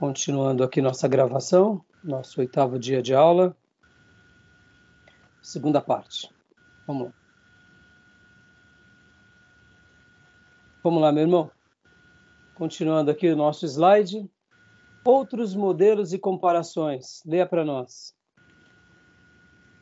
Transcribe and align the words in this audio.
Continuando 0.00 0.64
aqui 0.64 0.80
nossa 0.80 1.06
gravação, 1.06 1.84
nosso 2.02 2.40
oitavo 2.40 2.78
dia 2.78 3.02
de 3.02 3.12
aula, 3.12 3.54
segunda 5.42 5.78
parte. 5.78 6.30
Vamos 6.86 7.08
lá. 7.08 7.12
Vamos 10.82 11.02
lá, 11.02 11.12
meu 11.12 11.24
irmão. 11.24 11.50
Continuando 12.54 13.10
aqui 13.10 13.28
o 13.28 13.36
nosso 13.36 13.66
slide. 13.66 14.26
Outros 15.04 15.54
modelos 15.54 16.14
e 16.14 16.18
comparações. 16.18 17.22
Leia 17.26 17.44
para 17.44 17.62
nós. 17.62 18.14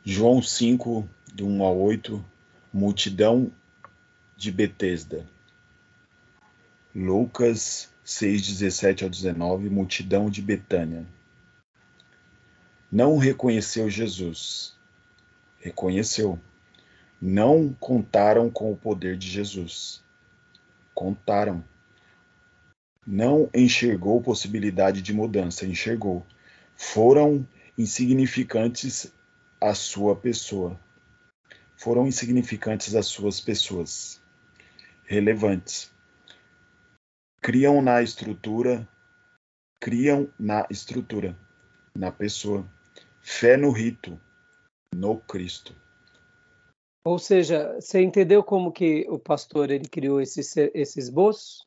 João 0.02 0.42
5, 0.42 1.08
de 1.32 1.44
1 1.44 1.64
a 1.64 1.70
8, 1.70 2.24
multidão 2.72 3.52
de 4.36 4.50
Betesda. 4.50 5.24
Lucas 6.92 7.96
6, 8.08 8.40
17 8.40 9.04
a 9.04 9.08
19, 9.08 9.68
multidão 9.68 10.30
de 10.30 10.40
Betânia. 10.40 11.06
Não 12.90 13.18
reconheceu 13.18 13.90
Jesus. 13.90 14.74
Reconheceu. 15.58 16.40
Não 17.20 17.70
contaram 17.78 18.48
com 18.48 18.72
o 18.72 18.76
poder 18.78 19.18
de 19.18 19.28
Jesus. 19.28 20.02
Contaram. 20.94 21.62
Não 23.06 23.50
enxergou 23.52 24.22
possibilidade 24.22 25.02
de 25.02 25.12
mudança. 25.12 25.66
Enxergou. 25.66 26.26
Foram 26.74 27.46
insignificantes 27.76 29.12
a 29.60 29.74
sua 29.74 30.16
pessoa. 30.16 30.80
Foram 31.76 32.06
insignificantes 32.06 32.94
as 32.94 33.04
suas 33.04 33.38
pessoas. 33.38 34.18
Relevantes 35.04 35.90
criam 37.40 37.80
na 37.80 38.02
estrutura, 38.02 38.88
criam 39.80 40.28
na 40.38 40.66
estrutura, 40.70 41.38
na 41.94 42.10
pessoa. 42.10 42.68
Fé 43.20 43.56
no 43.56 43.70
rito, 43.70 44.18
no 44.94 45.18
Cristo. 45.20 45.74
Ou 47.04 47.18
seja, 47.18 47.74
você 47.80 48.00
entendeu 48.02 48.42
como 48.42 48.72
que 48.72 49.06
o 49.08 49.18
pastor 49.18 49.70
ele 49.70 49.88
criou 49.88 50.20
esse, 50.20 50.40
esse 50.74 50.98
esboço? 50.98 51.66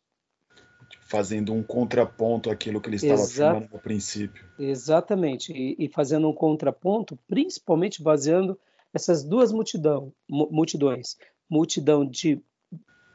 Fazendo 1.02 1.53
um 1.53 1.63
contraponto 1.63 2.50
àquilo 2.50 2.81
que 2.81 2.89
ele 2.89 2.95
estava 2.95 3.13
Exa 3.13 3.50
afirmando 3.50 3.73
no 3.73 3.80
princípio. 3.80 4.45
Exatamente, 4.58 5.52
e, 5.52 5.75
e, 5.78 5.89
fazendo 5.89 6.28
um 6.30 6.33
contraponto, 6.33 7.17
principalmente 7.28 8.02
baseando 8.02 8.59
essas 8.94 9.23
duas 9.23 9.52
multidão, 9.52 10.13
multidões, 10.30 11.17
multidão 11.50 12.06
de 12.06 12.41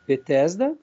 Bethesda 0.07 0.77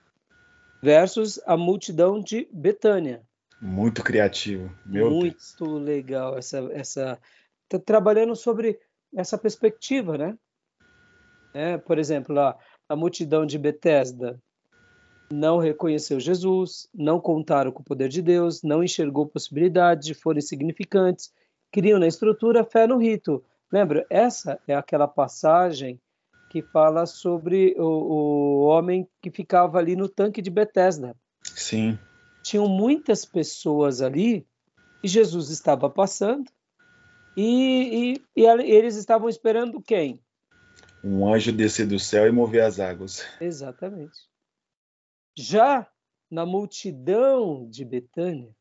versus 0.84 1.40
a 1.46 1.56
multidão 1.56 2.20
de 2.20 2.46
Betânia. 2.52 3.22
Muito 3.62 4.04
criativo, 4.04 4.70
meu 4.86 5.10
Muito 5.10 5.38
Deus. 5.58 5.82
legal 5.82 6.38
essa 6.38 6.58
essa 6.74 7.18
tá 7.70 7.80
trabalhando 7.80 8.36
sobre 8.36 8.78
essa 9.16 9.38
perspectiva, 9.38 10.18
né? 10.18 10.38
É, 11.54 11.78
por 11.78 11.98
exemplo, 11.98 12.36
lá, 12.36 12.58
a 12.90 12.98
multidão 12.98 13.46
de 13.46 13.58
Betesda 13.58 14.38
não 15.32 15.58
reconheceu 15.58 16.20
Jesus, 16.20 16.90
não 16.94 17.18
contaram 17.18 17.72
com 17.72 17.82
o 17.82 17.86
poder 17.86 18.10
de 18.10 18.22
Deus, 18.22 18.62
não 18.62 18.84
enxergou 18.84 19.26
possibilidades, 19.26 20.20
foram 20.20 20.40
insignificantes, 20.40 21.32
criam 21.72 21.98
na 21.98 22.08
estrutura 22.08 22.66
fé 22.66 22.86
no 22.86 22.98
rito. 22.98 23.42
Lembra? 23.72 24.06
Essa 24.10 24.60
é 24.68 24.76
aquela 24.76 25.08
passagem 25.08 25.98
que 26.54 26.62
fala 26.62 27.08
sobre 27.08 27.74
o, 27.80 27.84
o 27.84 28.66
homem 28.66 29.10
que 29.20 29.32
ficava 29.32 29.80
ali 29.80 29.96
no 29.96 30.08
tanque 30.08 30.40
de 30.40 30.52
Betesda. 30.52 31.18
Sim. 31.42 31.98
Tinham 32.44 32.68
muitas 32.68 33.26
pessoas 33.26 34.04
ali 34.04 34.46
e 35.04 35.08
Jesus 35.08 35.50
estava 35.50 35.90
passando 35.90 36.46
e, 37.36 38.14
e, 38.36 38.42
e 38.42 38.46
eles 38.46 38.96
estavam 38.98 39.28
esperando 39.28 39.82
quem? 39.82 40.22
Um 41.04 41.34
anjo 41.34 41.52
descer 41.52 41.88
do 41.88 41.98
céu 41.98 42.28
e 42.28 42.32
mover 42.32 42.62
as 42.62 42.80
águas. 42.80 43.26
Exatamente. 43.42 44.30
Já 45.36 45.90
na 46.30 46.46
multidão 46.46 47.68
de 47.68 47.84
Betânia, 47.84 48.56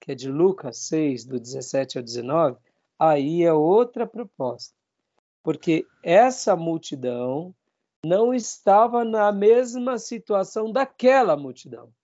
que 0.00 0.10
é 0.10 0.16
de 0.16 0.28
Lucas 0.28 0.78
6, 0.78 1.24
do 1.24 1.38
17 1.38 1.98
ao 1.98 2.02
19, 2.02 2.58
aí 2.98 3.44
é 3.44 3.52
outra 3.52 4.04
proposta 4.04 4.74
porque 5.46 5.86
essa 6.02 6.56
multidão 6.56 7.54
não 8.04 8.34
estava 8.34 9.04
na 9.04 9.30
mesma 9.30 9.96
situação 9.96 10.72
daquela 10.72 11.36
multidão. 11.36 11.94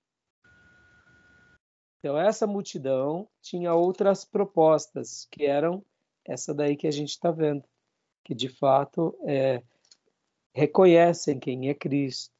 Então, 1.98 2.16
essa 2.16 2.46
multidão 2.46 3.28
tinha 3.40 3.74
outras 3.74 4.24
propostas, 4.24 5.26
que 5.28 5.44
eram 5.44 5.84
essa 6.24 6.54
daí 6.54 6.76
que 6.76 6.86
a 6.86 6.90
gente 6.92 7.08
está 7.08 7.32
vendo, 7.32 7.64
que 8.22 8.32
de 8.32 8.48
fato 8.48 9.12
é, 9.24 9.60
reconhecem 10.54 11.40
quem 11.40 11.68
é 11.68 11.74
Cristo, 11.74 12.32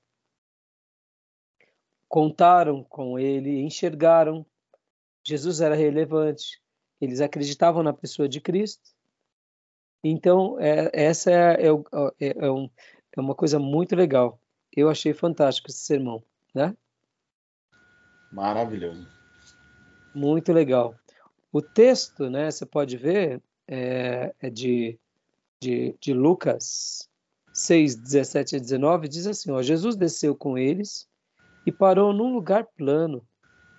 contaram 2.08 2.84
com 2.84 3.18
ele, 3.18 3.60
enxergaram. 3.60 4.46
Jesus 5.26 5.60
era 5.60 5.74
relevante, 5.74 6.62
eles 7.00 7.20
acreditavam 7.20 7.82
na 7.82 7.92
pessoa 7.92 8.28
de 8.28 8.40
Cristo 8.40 8.91
então, 10.02 10.56
é, 10.58 10.90
essa 10.92 11.30
é, 11.30 11.62
é, 11.62 11.66
é, 11.66 12.50
um, 12.50 12.68
é, 13.16 13.20
uma 13.20 13.34
coisa 13.34 13.58
muito 13.58 13.94
legal. 13.94 14.38
Eu 14.74 14.88
achei 14.88 15.12
fantástico 15.12 15.70
esse 15.70 15.80
sermão, 15.80 16.22
né? 16.54 16.76
Maravilhoso. 18.32 19.06
Muito 20.14 20.52
legal. 20.52 20.94
O 21.52 21.60
texto, 21.62 22.28
né, 22.30 22.50
você 22.50 22.66
pode 22.66 22.96
ver, 22.96 23.40
é, 23.68 24.34
é 24.40 24.50
de, 24.50 24.98
de, 25.60 25.94
de 26.00 26.12
Lucas 26.12 27.08
6, 27.52 27.94
17 27.96 28.56
a 28.56 28.58
19, 28.58 29.08
diz 29.08 29.26
assim, 29.26 29.50
ó, 29.50 29.62
Jesus 29.62 29.94
desceu 29.94 30.34
com 30.34 30.56
eles 30.56 31.06
e 31.66 31.70
parou 31.70 32.12
num 32.12 32.32
lugar 32.32 32.66
plano. 32.76 33.24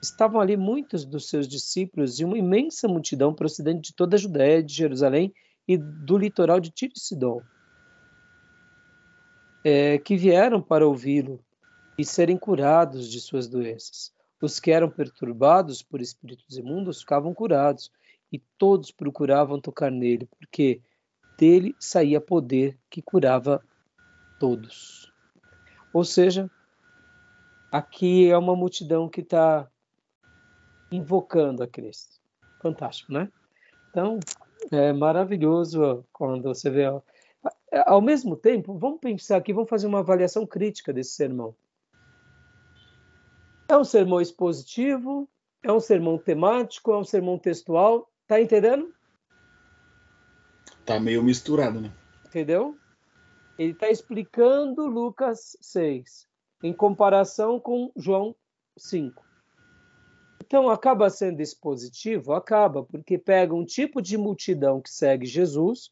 Estavam 0.01 0.39
ali 0.39 0.56
muitos 0.56 1.03
dos 1.03 1.28
seus 1.28 1.47
discípulos 1.47 2.19
e 2.19 2.25
uma 2.25 2.38
imensa 2.38 2.88
multidão 2.88 3.33
procedente 3.33 3.89
de 3.89 3.95
toda 3.95 4.16
a 4.16 4.19
Judéia, 4.19 4.62
de 4.62 4.73
Jerusalém 4.73 5.33
e 5.68 5.78
do 5.78 6.18
litoral 6.18 6.59
de 6.59 6.69
Tiro 6.69 6.94
e 6.96 7.44
é, 9.63 9.97
que 9.97 10.16
vieram 10.16 10.62
para 10.62 10.85
ouvi-lo 10.85 11.44
e 11.97 12.03
serem 12.03 12.38
curados 12.38 13.09
de 13.09 13.22
suas 13.22 13.47
doenças. 13.47 14.13
Os 14.41 14.59
que 14.59 14.72
eram 14.72 14.90
perturbados 14.90 15.81
por 15.81 16.01
espíritos 16.01 16.57
imundos 16.57 17.00
ficavam 17.00 17.34
curados, 17.34 17.90
e 18.34 18.40
todos 18.57 18.90
procuravam 18.90 19.62
tocar 19.62 19.91
nele, 19.91 20.28
porque 20.40 20.81
dele 21.38 21.75
saía 21.80 22.19
poder 22.19 22.75
que 22.90 23.00
curava 23.00 23.63
todos. 24.40 25.13
Ou 25.94 26.03
seja, 26.03 26.50
aqui 27.72 28.28
é 28.31 28.35
uma 28.35 28.56
multidão 28.56 29.07
que 29.07 29.22
está 29.22 29.69
invocando 30.91 31.62
a 31.62 31.68
Cristo. 31.68 32.19
Fantástico, 32.59 33.13
né? 33.13 33.31
Então, 33.91 34.19
é 34.72 34.94
maravilhoso 34.94 36.06
quando 36.12 36.44
você 36.44 36.69
vê. 36.69 36.84
Ao 37.85 38.01
mesmo 38.01 38.35
tempo, 38.35 38.78
vamos 38.78 39.00
pensar 39.00 39.38
aqui, 39.38 39.53
vamos 39.53 39.69
fazer 39.69 39.88
uma 39.88 40.00
avaliação 40.00 40.46
crítica 40.46 40.94
desse 40.94 41.12
sermão. 41.12 41.56
É 43.68 43.78
um 43.78 43.84
sermão 43.84 44.22
expositivo? 44.22 45.28
É 45.62 45.72
um 45.72 45.79
sermão 45.79 46.18
temático? 46.18 46.91
É 46.91 46.97
um 46.97 47.03
sermão 47.03 47.38
textual? 47.40 48.09
Tá 48.28 48.40
entendendo? 48.40 48.94
Tá 50.85 51.00
meio 51.00 51.24
misturado, 51.24 51.80
né? 51.80 51.91
Entendeu? 52.25 52.78
Ele 53.57 53.72
está 53.72 53.90
explicando 53.90 54.85
Lucas 54.85 55.56
6 55.62 56.27
em 56.63 56.74
comparação 56.74 57.60
com 57.60 57.92
João 57.95 58.36
5. 58.77 59.24
Então, 60.53 60.69
acaba 60.69 61.09
sendo 61.09 61.41
expositivo? 61.41 62.31
Acaba, 62.31 62.83
porque 62.83 63.17
pega 63.17 63.55
um 63.55 63.65
tipo 63.65 64.00
de 64.00 64.15
multidão 64.15 64.79
que 64.79 64.91
segue 64.91 65.25
Jesus 65.25 65.89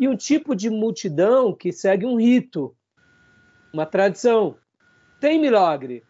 e 0.00 0.08
um 0.08 0.16
tipo 0.16 0.56
de 0.56 0.70
multidão 0.70 1.54
que 1.54 1.70
segue 1.70 2.06
um 2.06 2.18
rito, 2.18 2.74
uma 3.70 3.84
tradição. 3.84 4.56
Tem 5.20 5.38
milagre, 5.38 6.02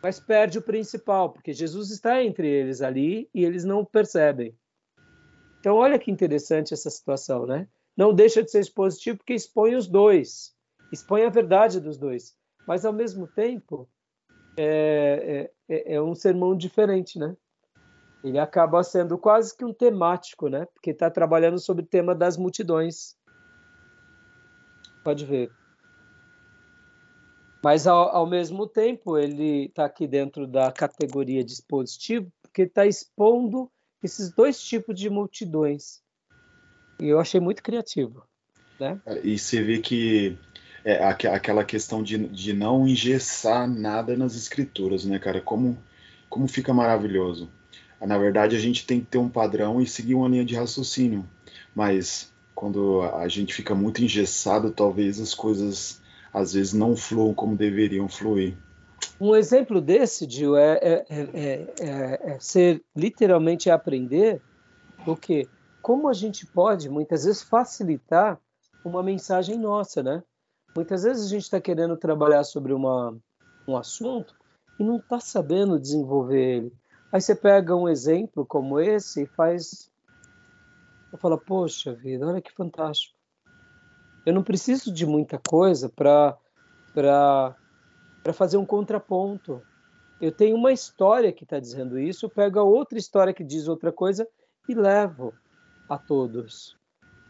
mas 0.00 0.20
perde 0.20 0.58
o 0.58 0.62
principal, 0.62 1.32
porque 1.32 1.52
Jesus 1.52 1.90
está 1.90 2.22
entre 2.22 2.46
eles 2.46 2.80
ali 2.80 3.28
e 3.34 3.44
eles 3.44 3.64
não 3.64 3.84
percebem. 3.84 4.56
Então, 5.58 5.74
olha 5.74 5.98
que 5.98 6.12
interessante 6.12 6.72
essa 6.72 6.88
situação, 6.88 7.46
né? 7.46 7.66
Não 7.96 8.14
deixa 8.14 8.44
de 8.44 8.50
ser 8.52 8.60
expositivo 8.60 9.18
porque 9.18 9.34
expõe 9.34 9.74
os 9.74 9.88
dois, 9.88 10.54
expõe 10.92 11.24
a 11.24 11.30
verdade 11.30 11.80
dos 11.80 11.98
dois, 11.98 12.36
mas 12.64 12.84
ao 12.84 12.92
mesmo 12.92 13.26
tempo 13.26 13.90
é, 14.56 15.48
é, 15.48 15.50
é, 15.70 15.94
é 15.94 16.02
um 16.02 16.14
sermão 16.14 16.56
diferente, 16.56 17.18
né? 17.18 17.36
Ele 18.22 18.38
acaba 18.38 18.82
sendo 18.82 19.16
quase 19.16 19.56
que 19.56 19.64
um 19.64 19.72
temático, 19.72 20.48
né? 20.48 20.66
Porque 20.74 20.90
está 20.90 21.08
trabalhando 21.08 21.58
sobre 21.58 21.84
o 21.84 21.86
tema 21.86 22.14
das 22.14 22.36
multidões. 22.36 23.16
Pode 25.02 25.24
ver. 25.24 25.50
Mas 27.62 27.86
ao, 27.86 28.08
ao 28.14 28.26
mesmo 28.26 28.66
tempo 28.66 29.16
ele 29.16 29.66
está 29.66 29.84
aqui 29.84 30.06
dentro 30.06 30.46
da 30.46 30.72
categoria 30.72 31.44
dispositivo, 31.44 32.30
porque 32.42 32.62
está 32.62 32.86
expondo 32.86 33.70
esses 34.02 34.30
dois 34.32 34.60
tipos 34.60 34.98
de 34.98 35.08
multidões. 35.08 36.02
E 36.98 37.06
eu 37.06 37.18
achei 37.18 37.40
muito 37.40 37.62
criativo. 37.62 38.24
Né? 38.78 39.00
E 39.22 39.38
você 39.38 39.62
vê 39.62 39.78
que 39.78 40.38
é 40.84 41.04
aquela 41.04 41.64
questão 41.64 42.02
de, 42.02 42.18
de 42.28 42.52
não 42.52 42.86
engessar 42.86 43.68
nada 43.68 44.16
nas 44.16 44.34
escrituras, 44.34 45.04
né, 45.04 45.18
cara? 45.18 45.40
Como, 45.40 45.78
como 46.28 46.48
fica 46.48 46.72
maravilhoso. 46.72 47.50
Na 48.00 48.16
verdade, 48.16 48.56
a 48.56 48.58
gente 48.58 48.86
tem 48.86 49.00
que 49.00 49.06
ter 49.06 49.18
um 49.18 49.28
padrão 49.28 49.80
e 49.80 49.86
seguir 49.86 50.14
uma 50.14 50.28
linha 50.28 50.44
de 50.44 50.54
raciocínio. 50.54 51.28
Mas 51.74 52.32
quando 52.54 53.02
a 53.02 53.28
gente 53.28 53.54
fica 53.54 53.74
muito 53.74 54.02
engessado, 54.02 54.70
talvez 54.70 55.20
as 55.20 55.34
coisas 55.34 56.00
às 56.32 56.52
vezes 56.52 56.72
não 56.72 56.96
fluam 56.96 57.34
como 57.34 57.56
deveriam 57.56 58.08
fluir. 58.08 58.56
Um 59.20 59.34
exemplo 59.34 59.80
desse, 59.80 60.28
Gil, 60.28 60.56
é, 60.56 60.78
é, 60.82 61.04
é, 61.10 61.66
é, 61.80 62.38
ser 62.38 62.82
literalmente 62.94 63.68
aprender 63.68 64.40
o 65.06 65.16
que? 65.16 65.48
Como 65.82 66.08
a 66.08 66.12
gente 66.12 66.46
pode, 66.46 66.88
muitas 66.88 67.24
vezes, 67.24 67.42
facilitar 67.42 68.38
uma 68.84 69.02
mensagem 69.02 69.58
nossa, 69.58 70.02
né? 70.02 70.22
Muitas 70.74 71.02
vezes 71.02 71.26
a 71.26 71.28
gente 71.28 71.42
está 71.42 71.60
querendo 71.60 71.96
trabalhar 71.96 72.44
sobre 72.44 72.72
uma, 72.72 73.16
um 73.66 73.76
assunto 73.76 74.34
e 74.78 74.84
não 74.84 74.96
está 74.96 75.18
sabendo 75.20 75.78
desenvolver 75.78 76.56
ele. 76.56 76.72
Aí 77.12 77.20
você 77.20 77.34
pega 77.34 77.74
um 77.74 77.88
exemplo 77.88 78.46
como 78.46 78.78
esse 78.78 79.22
e 79.22 79.26
faz. 79.26 79.90
Eu 81.12 81.18
falo, 81.18 81.36
poxa 81.36 81.92
vida, 81.92 82.26
olha 82.26 82.40
que 82.40 82.52
fantástico. 82.52 83.18
Eu 84.24 84.32
não 84.32 84.44
preciso 84.44 84.92
de 84.92 85.04
muita 85.04 85.38
coisa 85.38 85.88
para 85.88 86.36
fazer 88.32 88.56
um 88.58 88.66
contraponto. 88.66 89.60
Eu 90.20 90.30
tenho 90.30 90.56
uma 90.56 90.72
história 90.72 91.32
que 91.32 91.42
está 91.42 91.58
dizendo 91.58 91.98
isso, 91.98 92.28
pego 92.28 92.60
a 92.60 92.62
outra 92.62 92.98
história 92.98 93.34
que 93.34 93.42
diz 93.42 93.66
outra 93.66 93.90
coisa 93.90 94.28
e 94.68 94.74
levo 94.74 95.34
a 95.88 95.98
todos. 95.98 96.76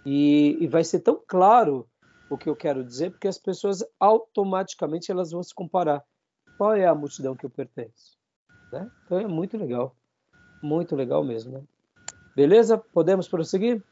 E, 0.04 0.58
e 0.60 0.66
vai 0.66 0.84
ser 0.84 1.00
tão 1.00 1.22
claro 1.26 1.88
o 2.30 2.38
que 2.38 2.48
eu 2.48 2.54
quero 2.54 2.84
dizer, 2.84 3.10
porque 3.10 3.26
as 3.26 3.36
pessoas 3.36 3.84
automaticamente 3.98 5.10
elas 5.10 5.32
vão 5.32 5.42
se 5.42 5.52
comparar. 5.52 6.02
Qual 6.56 6.74
é 6.74 6.86
a 6.86 6.94
multidão 6.94 7.34
que 7.34 7.44
eu 7.44 7.50
pertenço? 7.50 8.16
Né? 8.72 8.88
Então 9.04 9.18
é 9.18 9.26
muito 9.26 9.58
legal, 9.58 9.96
muito 10.62 10.94
legal 10.94 11.24
mesmo. 11.24 11.58
Né? 11.58 11.64
Beleza? 12.36 12.78
Podemos 12.78 13.26
prosseguir? 13.26 13.82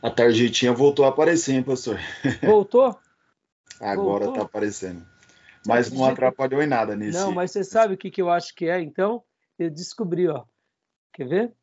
A 0.00 0.08
tarjetinha 0.08 0.72
voltou 0.72 1.04
a 1.04 1.08
aparecer, 1.08 1.52
hein, 1.52 1.62
pastor? 1.62 1.98
Voltou? 2.42 2.98
Agora 3.78 4.26
está 4.26 4.42
aparecendo. 4.42 5.06
Mas 5.66 5.92
não 5.92 6.06
atrapalhou 6.06 6.62
em 6.62 6.66
nada 6.66 6.96
nisso. 6.96 7.18
Não, 7.18 7.32
mas 7.32 7.50
você 7.50 7.62
sabe 7.62 7.94
o 7.94 7.98
que, 7.98 8.10
que 8.10 8.22
eu 8.22 8.30
acho 8.30 8.54
que 8.54 8.66
é, 8.66 8.80
então? 8.80 9.22
Eu 9.58 9.68
descobri, 9.68 10.26
ó. 10.26 10.44
Quer 11.12 11.28
ver? 11.28 11.54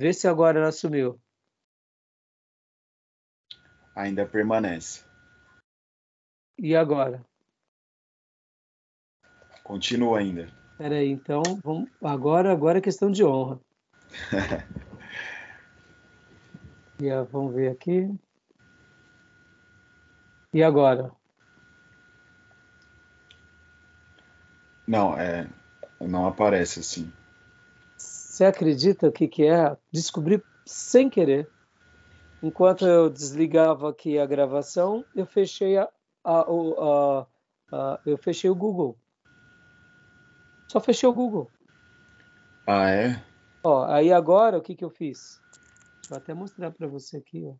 Vê 0.00 0.12
se 0.12 0.26
agora 0.26 0.58
ela 0.58 0.72
sumiu 0.72 1.21
ainda 3.94 4.26
permanece. 4.26 5.04
E 6.58 6.76
agora? 6.76 7.24
Continua 9.62 10.18
ainda. 10.18 10.48
Peraí, 10.76 11.10
então, 11.10 11.42
vamos... 11.62 11.88
agora, 12.02 12.52
agora 12.52 12.78
é 12.78 12.80
questão 12.80 13.10
de 13.10 13.24
honra. 13.24 13.60
e, 17.00 17.08
vamos 17.30 17.54
ver 17.54 17.70
aqui. 17.70 18.12
E 20.52 20.62
agora? 20.62 21.10
Não, 24.86 25.18
é, 25.18 25.48
não 26.00 26.26
aparece 26.26 26.80
assim. 26.80 27.10
Você 27.96 28.44
acredita 28.44 29.08
o 29.08 29.12
que, 29.12 29.28
que 29.28 29.46
é? 29.46 29.76
Descobri 29.90 30.42
sem 30.66 31.08
querer. 31.08 31.48
Enquanto 32.42 32.84
eu 32.84 33.08
desligava 33.08 33.88
aqui 33.88 34.18
a 34.18 34.26
gravação, 34.26 35.04
eu 35.14 35.24
fechei 35.24 35.78
a, 35.78 35.88
a, 36.24 36.40
a, 36.40 37.26
a, 37.70 38.00
eu 38.04 38.18
fechei 38.18 38.50
o 38.50 38.54
Google. 38.54 38.98
Só 40.68 40.80
fechei 40.80 41.08
o 41.08 41.12
Google. 41.12 41.48
Ah, 42.66 42.90
é? 42.90 43.22
Ó, 43.62 43.84
aí 43.84 44.12
agora 44.12 44.58
o 44.58 44.60
que 44.60 44.74
que 44.74 44.84
eu 44.84 44.90
fiz? 44.90 45.40
Eu 46.10 46.16
até 46.16 46.34
mostrar 46.34 46.72
para 46.72 46.88
você 46.88 47.18
aqui, 47.18 47.44
ó. 47.46 47.54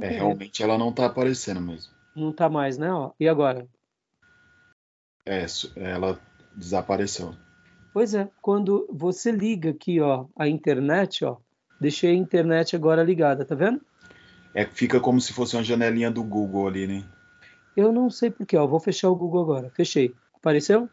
é, 0.00 0.08
realmente 0.10 0.62
ela 0.62 0.78
não 0.78 0.92
tá 0.92 1.06
aparecendo 1.06 1.60
mesmo. 1.60 1.92
Não 2.14 2.32
tá 2.32 2.48
mais, 2.48 2.78
né? 2.78 2.92
Ó. 2.92 3.12
E 3.18 3.28
agora? 3.28 3.68
É, 5.24 5.44
ela 5.74 6.20
desapareceu. 6.54 7.34
Pois 7.92 8.14
é, 8.14 8.30
quando 8.40 8.86
você 8.92 9.32
liga 9.32 9.70
aqui, 9.70 10.00
ó, 10.00 10.26
a 10.36 10.46
internet, 10.46 11.24
ó, 11.24 11.38
Deixei 11.78 12.10
a 12.10 12.14
internet 12.14 12.74
agora 12.74 13.02
ligada, 13.02 13.44
tá 13.44 13.54
vendo? 13.54 13.80
É, 14.54 14.64
fica 14.64 14.98
como 14.98 15.20
se 15.20 15.32
fosse 15.32 15.54
uma 15.56 15.62
janelinha 15.62 16.10
do 16.10 16.22
Google 16.22 16.66
ali, 16.66 16.86
né? 16.86 17.04
Eu 17.76 17.92
não 17.92 18.08
sei 18.08 18.30
porquê, 18.30 18.56
ó. 18.56 18.66
Vou 18.66 18.80
fechar 18.80 19.10
o 19.10 19.14
Google 19.14 19.42
agora. 19.42 19.70
Fechei. 19.70 20.14
Apareceu? 20.34 20.88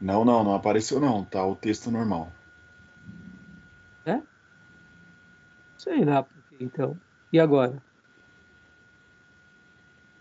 Não, 0.00 0.24
não, 0.24 0.42
não 0.42 0.54
apareceu 0.54 0.98
não. 0.98 1.24
Tá 1.24 1.46
o 1.46 1.54
texto 1.54 1.90
normal. 1.90 2.32
É? 4.06 4.20
Sei 5.76 6.02
lá 6.04 6.22
porquê, 6.22 6.56
então. 6.60 6.98
E 7.30 7.38
agora? 7.38 7.82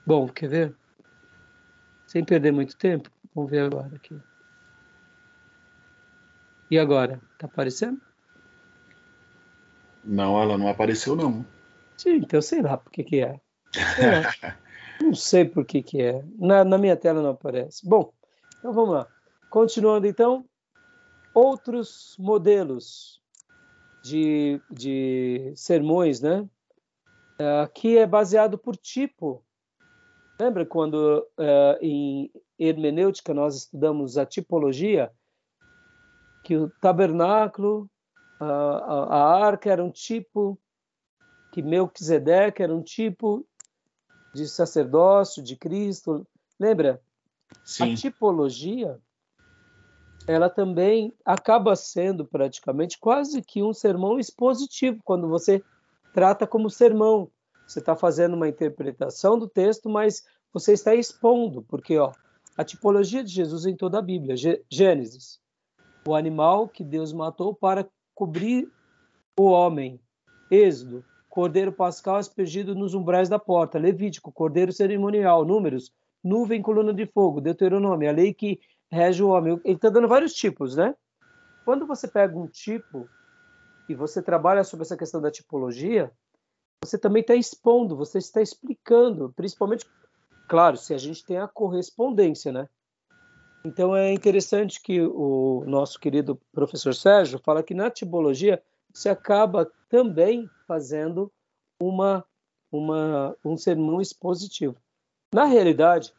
Bom, 0.06 0.28
quer 0.28 0.50
ver? 0.50 0.76
Sem 2.06 2.24
perder 2.26 2.52
muito 2.52 2.76
tempo, 2.76 3.10
vamos 3.34 3.50
ver 3.50 3.62
agora 3.62 3.96
aqui. 3.96 4.20
E 6.70 6.78
agora? 6.78 7.22
Tá 7.38 7.48
aparecendo? 7.48 8.00
Não, 10.04 10.42
ela 10.42 10.58
não 10.58 10.68
apareceu, 10.68 11.16
não. 11.16 11.46
Sim, 11.98 12.18
então 12.18 12.42
sei 12.42 12.62
lá 12.62 12.78
por 12.78 12.92
que 12.92 13.04
que 13.04 13.22
é. 13.22 13.40
é. 14.44 14.56
não 15.02 15.14
sei 15.14 15.46
por 15.46 15.66
que 15.66 15.82
que 15.82 16.02
é. 16.02 16.24
Na, 16.38 16.64
na 16.64 16.78
minha 16.78 16.98
tela 16.98 17.22
não 17.22 17.32
aparece. 17.32 17.88
Bom, 17.88 18.12
então 18.60 18.74
vamos 18.74 18.96
lá. 18.96 19.08
Continuando 19.50 20.08
então, 20.08 20.46
outros 21.34 22.16
modelos 22.20 23.22
de, 24.04 24.60
de 24.70 25.54
sermões, 25.56 26.22
né? 26.22 26.48
Aqui 27.64 27.98
é 27.98 28.06
baseado 28.06 28.58
por 28.58 28.76
tipo. 28.76 29.44
Lembra 30.40 30.66
quando 30.66 31.26
uh, 31.38 31.78
em 31.82 32.32
hermenêutica 32.60 33.34
nós 33.34 33.56
estudamos 33.56 34.18
a 34.18 34.26
tipologia? 34.26 35.12
Que 36.44 36.58
o 36.58 36.70
tabernáculo 36.82 37.90
a, 38.40 39.46
arca 39.46 39.72
era 39.72 39.84
um 39.84 39.92
tipo, 39.92 40.60
que 41.52 41.62
Melquisedeque 41.62 42.62
era 42.62 42.74
um 42.74 42.82
tipo 42.82 43.46
de 44.34 44.48
sacerdócio 44.48 45.44
de 45.44 45.56
Cristo. 45.56 46.26
Lembra? 46.60 47.02
Sim. 47.64 47.94
A 47.94 47.96
tipologia, 47.96 49.00
ela 50.28 50.50
também 50.50 51.14
acaba 51.24 51.76
sendo 51.76 52.26
praticamente 52.26 53.00
quase 53.00 53.42
que 53.42 53.62
um 53.62 53.74
sermão 53.74 54.20
expositivo, 54.20 55.02
quando 55.04 55.28
você 55.28 55.64
trata 56.14 56.48
como 56.48 56.70
sermão. 56.70 57.30
Você 57.68 57.80
está 57.80 57.96
fazendo 57.96 58.34
uma 58.34 58.48
interpretação 58.48 59.38
do 59.38 59.48
texto, 59.48 59.90
mas 59.90 60.24
você 60.52 60.74
está 60.74 60.94
expondo, 60.94 61.64
porque 61.64 61.98
ó, 61.98 62.12
a 62.58 62.64
tipologia 62.64 63.24
de 63.24 63.32
Jesus 63.32 63.66
em 63.66 63.76
toda 63.76 64.00
a 64.00 64.02
Bíblia, 64.02 64.36
Gênesis, 64.70 65.40
o 66.08 66.16
animal 66.16 66.68
que 66.68 66.84
Deus 66.84 67.14
matou 67.14 67.56
para 67.56 67.88
cobrir 68.14 68.72
o 69.38 69.44
homem. 69.46 70.00
Êxodo, 70.52 71.04
cordeiro 71.30 71.72
pascal 71.72 72.18
aspergido 72.18 72.76
nos 72.76 72.94
umbrais 72.94 73.30
da 73.30 73.40
porta. 73.40 73.80
Levítico, 73.80 74.32
cordeiro 74.32 74.72
cerimonial. 74.72 75.44
Números, 75.46 75.92
nuvem, 76.24 76.62
coluna 76.62 76.94
de 76.94 77.06
fogo. 77.06 77.42
Deuteronômio, 77.42 78.10
a 78.10 78.14
lei 78.14 78.34
que 78.34 78.60
rege 78.92 79.24
o 79.24 79.30
homem. 79.30 79.60
Ele 79.64 79.76
está 79.76 79.90
dando 79.90 80.08
vários 80.08 80.34
tipos, 80.34 80.76
né? 80.76 80.96
Quando 81.66 81.88
você 81.88 82.08
pega 82.08 82.38
um 82.38 82.48
tipo 82.48 83.08
e 83.90 83.96
você 83.96 84.22
trabalha 84.22 84.64
sobre 84.64 84.86
essa 84.86 84.98
questão 84.98 85.22
da 85.22 85.32
tipologia, 85.32 86.12
você 86.84 86.98
também 86.98 87.22
está 87.22 87.36
expondo, 87.36 87.96
você 87.96 88.18
está 88.18 88.42
explicando, 88.42 89.32
principalmente, 89.36 89.86
claro, 90.48 90.78
se 90.78 90.94
a 90.94 90.98
gente 90.98 91.26
tem 91.26 91.38
a 91.38 91.48
correspondência, 91.48 92.52
né? 92.52 92.68
Então 93.66 93.96
é 93.96 94.12
interessante 94.12 94.82
que 94.82 95.02
o 95.02 95.64
nosso 95.66 95.98
querido 95.98 96.36
professor 96.52 96.94
Sérgio 96.94 97.40
fala 97.40 97.64
que 97.64 97.74
na 97.74 97.90
tibologia 97.90 98.62
você 98.94 99.10
acaba 99.10 99.72
também 99.88 100.50
fazendo 100.68 101.32
uma, 101.80 102.26
uma, 102.70 103.36
um 103.44 103.56
sermão 103.56 104.02
expositivo. 104.02 104.76
Na 105.34 105.46
realidade, 105.46 106.14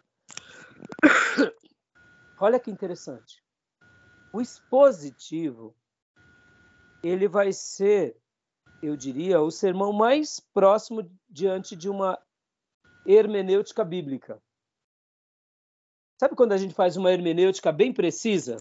olha 2.41 2.59
que 2.59 2.71
interessante. 2.71 3.43
O 4.33 4.41
expositivo 4.41 5.77
ele 7.03 7.29
vai 7.29 7.53
ser, 7.53 8.17
eu 8.83 8.97
diria, 8.97 9.41
o 9.43 9.51
sermão 9.51 9.93
mais 9.93 10.41
próximo 10.41 11.09
diante 11.29 11.77
de 11.77 11.91
uma 11.91 12.19
hermenêutica 13.07 13.85
bíblica. 13.85 14.43
Sabe 16.19 16.37
quando 16.37 16.53
a 16.53 16.57
gente 16.57 16.75
faz 16.75 16.97
uma 16.97 17.13
hermenêutica 17.13 17.73
bem 17.73 17.93
precisa? 17.93 18.57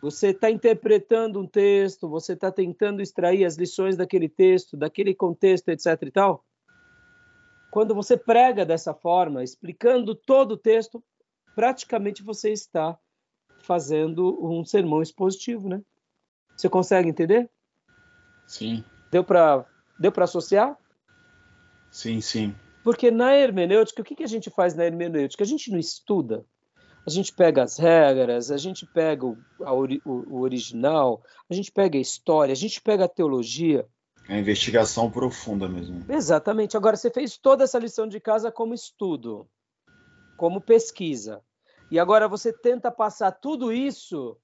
Você 0.00 0.28
está 0.28 0.50
interpretando 0.50 1.40
um 1.40 1.46
texto, 1.46 2.08
você 2.08 2.34
está 2.34 2.52
tentando 2.52 3.00
extrair 3.00 3.44
as 3.44 3.56
lições 3.56 3.96
daquele 3.96 4.28
texto, 4.28 4.76
daquele 4.76 5.14
contexto, 5.14 5.68
etc. 5.70 5.86
e 6.02 6.10
tal. 6.10 6.44
Quando 7.70 7.94
você 7.94 8.16
prega 8.16 8.64
dessa 8.64 8.94
forma, 8.94 9.42
explicando 9.42 10.14
todo 10.14 10.52
o 10.52 10.58
texto, 10.58 11.02
praticamente 11.54 12.22
você 12.22 12.50
está 12.52 12.98
fazendo 13.60 14.38
um 14.44 14.64
sermão 14.64 15.00
expositivo, 15.00 15.68
né? 15.68 15.82
Você 16.56 16.68
consegue 16.68 17.08
entender? 17.08 17.50
Sim. 18.46 18.84
Deu 19.10 19.24
para 19.24 19.64
deu 19.98 20.12
para 20.12 20.24
associar? 20.24 20.76
Sim, 21.90 22.20
sim. 22.20 22.54
Porque 22.84 23.10
na 23.10 23.34
hermenêutica, 23.34 24.02
o 24.02 24.04
que, 24.04 24.14
que 24.14 24.22
a 24.22 24.28
gente 24.28 24.50
faz 24.50 24.74
na 24.74 24.84
hermenêutica? 24.84 25.42
A 25.42 25.46
gente 25.46 25.70
não 25.70 25.78
estuda. 25.78 26.44
A 27.06 27.10
gente 27.10 27.32
pega 27.34 27.62
as 27.62 27.78
regras, 27.78 28.50
a 28.50 28.58
gente 28.58 28.86
pega 28.86 29.26
o, 29.26 29.36
ori, 29.60 30.02
o, 30.04 30.40
original, 30.40 31.22
a 31.50 31.54
gente 31.54 31.72
pega 31.72 31.96
a 31.96 32.00
história, 32.00 32.52
a 32.52 32.56
gente 32.56 32.80
pega 32.82 33.06
a 33.06 33.08
teologia. 33.08 33.88
É 34.28 34.34
a 34.34 34.38
investigação 34.38 35.10
profunda 35.10 35.66
mesmo. 35.66 36.04
Exatamente. 36.10 36.76
Agora, 36.76 36.96
você 36.96 37.10
fez 37.10 37.38
toda 37.38 37.64
essa 37.64 37.78
lição 37.78 38.06
de 38.06 38.20
casa 38.20 38.52
como 38.52 38.74
estudo, 38.74 39.48
como 40.36 40.60
pesquisa. 40.60 41.42
E 41.90 41.98
agora 41.98 42.28
você 42.28 42.52
tenta 42.52 42.90
passar 42.90 43.32
tudo 43.32 43.72
isso, 43.72 44.38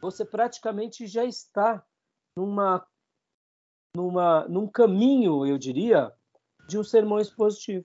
você 0.00 0.24
praticamente 0.24 1.06
já 1.06 1.24
está 1.24 1.84
numa, 2.36 2.84
numa, 3.96 4.46
num 4.48 4.66
caminho, 4.68 5.44
eu 5.44 5.58
diria, 5.58 6.12
de 6.66 6.78
um 6.78 6.84
sermão 6.84 7.18
expositivo. 7.18 7.84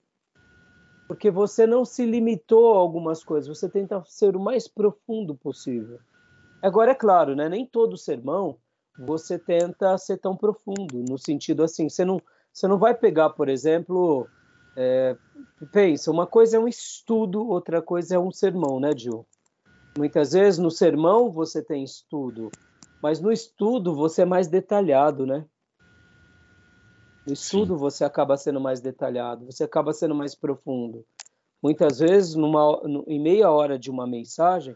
Porque 1.06 1.30
você 1.30 1.66
não 1.66 1.84
se 1.84 2.04
limitou 2.04 2.74
a 2.74 2.78
algumas 2.78 3.24
coisas, 3.24 3.48
você 3.48 3.68
tenta 3.68 4.02
ser 4.06 4.36
o 4.36 4.40
mais 4.40 4.68
profundo 4.68 5.34
possível. 5.34 5.98
Agora, 6.60 6.90
é 6.90 6.94
claro, 6.94 7.34
né, 7.34 7.48
nem 7.48 7.64
todo 7.64 7.96
sermão 7.96 8.58
você 8.98 9.38
tenta 9.38 9.96
ser 9.96 10.18
tão 10.18 10.36
profundo, 10.36 11.04
no 11.08 11.16
sentido 11.16 11.62
assim, 11.62 11.88
você 11.88 12.04
não, 12.04 12.20
você 12.52 12.66
não 12.66 12.78
vai 12.78 12.94
pegar, 12.94 13.30
por 13.30 13.48
exemplo, 13.48 14.26
é, 14.76 15.16
pensa, 15.72 16.10
uma 16.10 16.26
coisa 16.26 16.56
é 16.56 16.60
um 16.60 16.66
estudo, 16.66 17.46
outra 17.48 17.80
coisa 17.80 18.16
é 18.16 18.18
um 18.18 18.32
sermão, 18.32 18.80
né, 18.80 18.90
Gil? 18.96 19.24
Muitas 19.96 20.32
vezes 20.32 20.58
no 20.58 20.70
sermão 20.70 21.30
você 21.30 21.62
tem 21.62 21.84
estudo, 21.84 22.50
mas 23.00 23.20
no 23.20 23.30
estudo 23.30 23.94
você 23.94 24.22
é 24.22 24.24
mais 24.24 24.48
detalhado, 24.48 25.24
né? 25.24 25.44
No 27.28 27.34
estudo 27.34 27.74
Sim. 27.74 27.80
você 27.80 28.04
acaba 28.04 28.38
sendo 28.38 28.58
mais 28.58 28.80
detalhado, 28.80 29.44
você 29.44 29.62
acaba 29.62 29.92
sendo 29.92 30.14
mais 30.14 30.34
profundo. 30.34 31.04
Muitas 31.62 31.98
vezes, 31.98 32.34
numa, 32.34 32.80
em 33.06 33.20
meia 33.20 33.50
hora 33.50 33.78
de 33.78 33.90
uma 33.90 34.06
mensagem, 34.06 34.74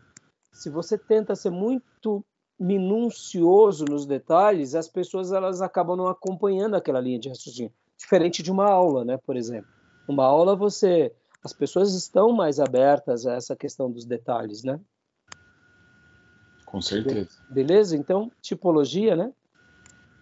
se 0.52 0.68
você 0.68 0.99
tenta 0.99 1.35
ser 1.35 1.49
muito 1.49 2.23
minucioso 2.61 3.87
nos 3.87 4.04
detalhes, 4.04 4.75
as 4.75 4.87
pessoas 4.87 5.32
elas 5.32 5.62
acabam 5.62 5.97
não 5.97 6.09
acompanhando 6.09 6.75
aquela 6.75 7.00
linha 7.00 7.18
de 7.18 7.30
raciocínio, 7.30 7.73
diferente 7.97 8.42
de 8.42 8.52
uma 8.52 8.68
aula, 8.68 9.02
né? 9.02 9.16
Por 9.16 9.35
exemplo, 9.35 9.71
uma 10.06 10.26
aula 10.26 10.54
você, 10.54 11.11
as 11.42 11.54
pessoas 11.54 11.94
estão 11.94 12.32
mais 12.32 12.61
abertas 12.61 13.26
a 13.26 13.32
essa 13.32 13.56
questão 13.56 13.90
dos 13.90 14.04
detalhes, 14.04 14.62
né? 14.62 14.78
Com 16.66 16.82
certeza. 16.82 17.30
Beleza? 17.49 17.97
Então, 17.97 18.30
tipologia, 18.42 19.16
né? 19.16 19.32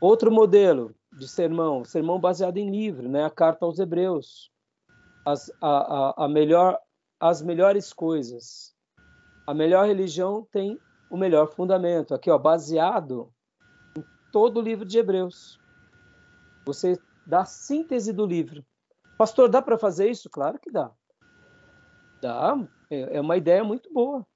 Outro 0.00 0.30
modelo, 0.30 0.94
de 1.20 1.28
sermão, 1.28 1.84
sermão 1.84 2.18
baseado 2.18 2.56
em 2.56 2.70
livro, 2.70 3.06
né? 3.06 3.26
A 3.26 3.30
carta 3.30 3.66
aos 3.66 3.78
Hebreus, 3.78 4.50
as, 5.24 5.52
a, 5.60 5.68
a, 5.68 6.24
a 6.24 6.28
melhor, 6.28 6.80
as 7.20 7.42
melhores 7.42 7.92
coisas. 7.92 8.74
A 9.46 9.52
melhor 9.52 9.86
religião 9.86 10.48
tem 10.50 10.80
o 11.10 11.18
melhor 11.18 11.46
fundamento. 11.48 12.14
Aqui, 12.14 12.30
ó, 12.30 12.38
baseado 12.38 13.30
em 13.94 14.02
todo 14.32 14.60
o 14.60 14.62
livro 14.62 14.86
de 14.86 14.98
Hebreus. 14.98 15.60
Você 16.64 16.98
dá 17.26 17.40
a 17.40 17.44
síntese 17.44 18.14
do 18.14 18.24
livro. 18.24 18.64
Pastor, 19.18 19.50
dá 19.50 19.60
para 19.60 19.76
fazer 19.76 20.08
isso? 20.08 20.30
Claro 20.30 20.58
que 20.58 20.70
dá. 20.70 20.90
Dá. 22.22 22.56
É, 22.90 23.18
é 23.18 23.20
uma 23.20 23.36
ideia 23.36 23.62
muito 23.62 23.92
boa. 23.92 24.26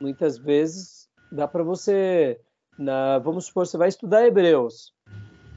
Muitas 0.00 0.36
vezes 0.36 1.08
dá 1.30 1.46
para 1.46 1.62
você, 1.62 2.40
na, 2.76 3.20
vamos 3.20 3.46
supor, 3.46 3.68
você 3.68 3.78
vai 3.78 3.88
estudar 3.88 4.26
Hebreus. 4.26 4.92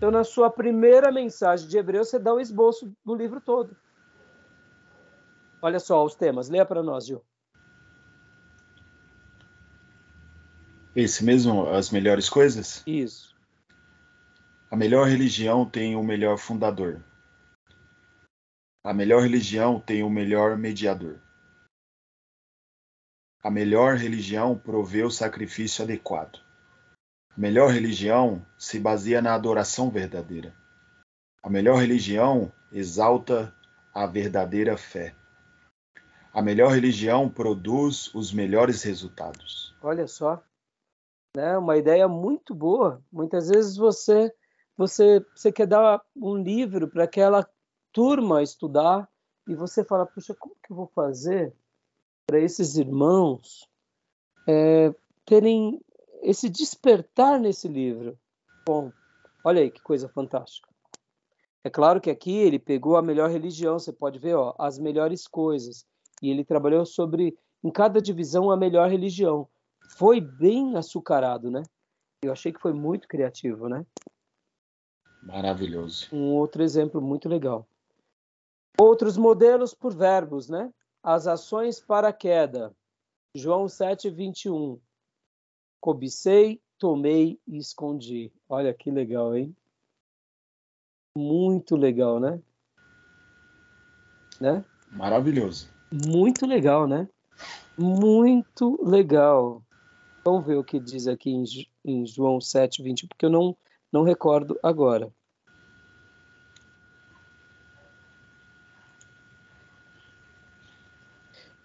Então, 0.05 0.19
na 0.19 0.23
sua 0.23 0.51
primeira 0.51 1.11
mensagem 1.11 1.67
de 1.67 1.79
Hebreus, 1.79 2.09
você 2.09 2.19
dá 2.19 2.31
o 2.31 2.39
esboço 2.39 2.95
do 3.03 3.15
livro 3.15 3.41
todo. 3.41 3.75
Olha 5.59 5.79
só 5.79 6.05
os 6.05 6.13
temas. 6.13 6.47
Leia 6.47 6.63
para 6.63 6.83
nós, 6.83 7.07
Gil. 7.07 7.25
Esse 10.95 11.25
mesmo, 11.25 11.67
as 11.69 11.89
melhores 11.89 12.29
coisas? 12.29 12.83
Isso. 12.85 13.35
A 14.69 14.75
melhor 14.75 15.07
religião 15.07 15.67
tem 15.67 15.95
o 15.95 16.03
melhor 16.03 16.37
fundador. 16.37 17.03
A 18.83 18.93
melhor 18.93 19.23
religião 19.23 19.79
tem 19.79 20.03
o 20.03 20.09
melhor 20.09 20.55
mediador. 20.55 21.19
A 23.43 23.49
melhor 23.49 23.95
religião 23.95 24.55
provê 24.55 25.01
o 25.01 25.09
sacrifício 25.09 25.83
adequado. 25.83 26.44
Melhor 27.37 27.69
religião 27.69 28.45
se 28.57 28.79
baseia 28.79 29.21
na 29.21 29.35
adoração 29.35 29.89
verdadeira. 29.89 30.55
A 31.43 31.49
melhor 31.49 31.79
religião 31.79 32.51
exalta 32.71 33.53
a 33.93 34.05
verdadeira 34.05 34.77
fé. 34.77 35.13
A 36.33 36.41
melhor 36.41 36.71
religião 36.71 37.29
produz 37.29 38.13
os 38.13 38.31
melhores 38.31 38.83
resultados. 38.83 39.75
Olha 39.81 40.07
só, 40.07 40.41
né? 41.35 41.57
Uma 41.57 41.77
ideia 41.77 42.07
muito 42.07 42.55
boa. 42.55 43.01
Muitas 43.11 43.49
vezes 43.49 43.75
você 43.75 44.33
você 44.77 45.25
você 45.35 45.51
quer 45.51 45.67
dar 45.67 46.01
um 46.15 46.35
livro 46.35 46.87
para 46.87 47.03
aquela 47.03 47.47
turma 47.91 48.41
estudar 48.41 49.09
e 49.47 49.55
você 49.55 49.83
fala, 49.83 50.05
puxa, 50.05 50.33
como 50.33 50.55
que 50.63 50.71
eu 50.71 50.75
vou 50.75 50.87
fazer 50.87 51.53
para 52.25 52.39
esses 52.39 52.75
irmãos 52.75 53.69
é, 54.47 54.93
terem 55.25 55.81
esse 56.25 56.49
despertar 56.49 57.39
nesse 57.39 57.67
livro. 57.67 58.17
Bom, 58.65 58.91
olha 59.43 59.61
aí 59.61 59.69
que 59.69 59.81
coisa 59.81 60.09
fantástica. 60.09 60.67
É 61.63 61.69
claro 61.69 62.01
que 62.01 62.09
aqui 62.09 62.35
ele 62.35 62.57
pegou 62.57 62.97
a 62.97 63.01
melhor 63.01 63.29
religião, 63.29 63.77
você 63.77 63.93
pode 63.93 64.17
ver, 64.17 64.35
ó, 64.35 64.55
as 64.57 64.79
melhores 64.79 65.27
coisas. 65.27 65.85
E 66.21 66.29
ele 66.29 66.43
trabalhou 66.43 66.85
sobre, 66.85 67.37
em 67.63 67.71
cada 67.71 68.01
divisão, 68.01 68.49
a 68.49 68.57
melhor 68.57 68.89
religião. 68.89 69.47
Foi 69.97 70.19
bem 70.19 70.75
açucarado, 70.75 71.51
né? 71.51 71.61
Eu 72.23 72.31
achei 72.31 72.51
que 72.51 72.59
foi 72.59 72.73
muito 72.73 73.07
criativo, 73.07 73.69
né? 73.69 73.85
Maravilhoso. 75.21 76.07
Um 76.11 76.33
outro 76.33 76.63
exemplo 76.63 77.01
muito 77.01 77.29
legal. 77.29 77.67
Outros 78.79 79.15
modelos 79.15 79.73
por 79.73 79.93
verbos, 79.93 80.49
né? 80.49 80.71
As 81.03 81.27
ações 81.27 81.79
para 81.79 82.07
a 82.07 82.13
queda. 82.13 82.75
João 83.35 83.67
7, 83.67 84.09
21 84.09 84.79
cobicei, 85.79 86.61
tomei 86.77 87.39
e 87.47 87.57
escondi. 87.57 88.31
Olha 88.49 88.73
que 88.73 88.91
legal, 88.91 89.35
hein? 89.35 89.55
Muito 91.17 91.75
legal, 91.75 92.19
né? 92.19 92.41
Né? 94.39 94.63
Maravilhoso. 94.91 95.69
Muito 95.91 96.45
legal, 96.45 96.87
né? 96.87 97.07
Muito 97.77 98.79
legal. 98.83 99.63
Vamos 100.25 100.45
ver 100.45 100.57
o 100.57 100.63
que 100.63 100.79
diz 100.79 101.07
aqui 101.07 101.29
em, 101.29 101.43
em 101.83 102.05
João 102.05 102.41
7, 102.41 102.81
20, 102.81 103.07
porque 103.07 103.25
eu 103.25 103.29
não, 103.29 103.55
não 103.91 104.03
recordo 104.03 104.59
agora. 104.61 105.11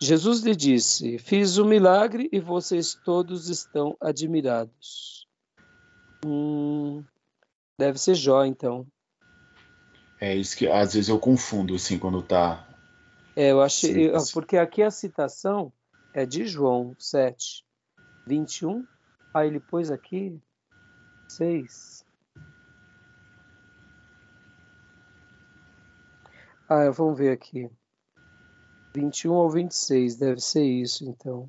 Jesus 0.03 0.41
lhe 0.41 0.57
disse: 0.57 1.19
Fiz 1.19 1.59
um 1.59 1.67
milagre 1.67 2.29
e 2.33 2.41
vocês 2.41 2.95
todos 2.95 3.51
estão 3.51 3.97
admirados. 4.01 5.29
Hum, 6.25 7.05
deve 7.79 7.99
ser 7.99 8.15
Jó, 8.15 8.45
então. 8.45 8.87
É 10.19 10.35
isso 10.35 10.57
que 10.57 10.67
às 10.69 10.95
vezes 10.95 11.09
eu 11.09 11.19
confundo, 11.19 11.75
assim, 11.75 11.99
quando 11.99 12.23
tá. 12.23 12.67
É, 13.37 13.51
eu 13.51 13.61
achei. 13.61 14.11
Porque 14.33 14.57
aqui 14.57 14.83
a 14.83 14.91
citação 14.91 15.73
é 16.15 16.25
de 16.25 16.47
João 16.47 16.97
7, 16.99 17.65
21. 18.27 18.87
Aí 19.35 19.49
ele 19.49 19.61
pôs 19.61 19.91
aqui 19.91 20.39
6. 21.29 22.05
Ah, 26.69 26.91
vamos 26.91 27.19
ver 27.19 27.33
aqui. 27.33 27.71
21 28.95 29.35
ao 29.35 29.51
26, 29.51 30.17
deve 30.17 30.41
ser 30.41 30.65
isso, 30.65 31.05
então. 31.09 31.49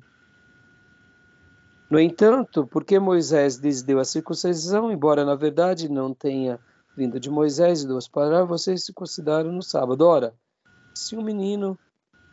No 1.90 2.00
entanto, 2.00 2.66
porque 2.66 2.98
Moisés 2.98 3.56
lhes 3.56 3.82
deu 3.82 3.98
a 3.98 4.04
circuncisão, 4.04 4.90
embora 4.90 5.24
na 5.24 5.34
verdade 5.34 5.88
não 5.88 6.14
tenha 6.14 6.58
vindo 6.96 7.18
de 7.20 7.30
Moisés 7.30 7.82
e 7.82 7.86
duas 7.86 8.08
palavras, 8.08 8.62
vocês 8.62 8.84
se 8.84 8.92
consideram 8.92 9.52
no 9.52 9.62
sábado. 9.62 10.06
Ora, 10.06 10.34
se 10.94 11.16
um 11.16 11.22
menino 11.22 11.78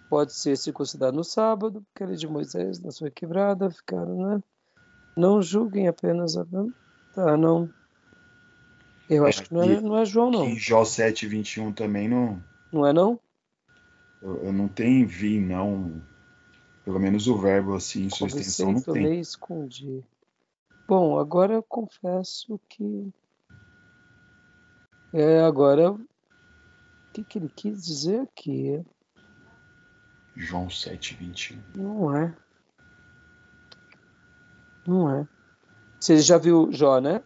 pode 0.10 0.34
ser 0.34 0.58
circuncidado 0.58 1.16
no 1.16 1.24
sábado, 1.24 1.82
porque 1.82 2.04
ele 2.04 2.14
é 2.14 2.16
de 2.16 2.28
Moisés, 2.28 2.80
na 2.80 2.92
sua 2.92 3.12
quebrada, 3.12 3.70
ficaram, 3.70 4.16
né? 4.16 4.44
Não 5.16 5.42
julguem 5.42 5.88
apenas 5.88 6.38
a. 6.38 6.46
Tá, 7.14 7.36
não. 7.38 7.70
Eu 9.10 9.26
acho 9.26 9.44
que 9.44 9.54
não 9.54 9.64
é, 9.64 9.82
não 9.82 9.98
é 9.98 10.06
João, 10.06 10.32
não. 10.32 10.46
Em 10.46 10.58
Jó 10.58 10.86
7, 10.86 11.28
21 11.28 11.74
também 11.74 12.08
não. 12.08 12.42
Não 12.72 12.86
é, 12.86 12.94
não? 12.94 13.20
Eu, 14.22 14.46
eu 14.46 14.54
não 14.54 14.68
tenho 14.68 15.08
vi, 15.08 15.40
não. 15.40 16.02
Pelo 16.84 17.00
menos 17.00 17.28
o 17.28 17.38
verbo 17.38 17.76
assim, 17.76 18.06
em 18.06 18.10
sua 18.10 18.28
extensão, 18.28 18.72
não 18.72 18.82
tem. 18.82 19.20
escondi. 19.20 20.04
Bom, 20.88 21.20
agora 21.20 21.54
eu 21.54 21.64
confesso 21.64 22.60
que. 22.68 23.14
É, 25.14 25.42
agora. 25.42 25.92
O 25.92 27.12
que, 27.14 27.24
que 27.24 27.40
ele 27.40 27.50
quis 27.50 27.84
dizer 27.84 28.22
aqui? 28.22 28.84
João 30.36 30.70
7, 30.70 31.16
21. 31.16 31.62
Não 31.76 32.16
é. 32.16 32.34
Não 34.88 35.16
é. 35.16 35.28
Você 36.00 36.18
já 36.20 36.38
viu 36.38 36.72
Jó, 36.72 37.00
né? 37.00 37.22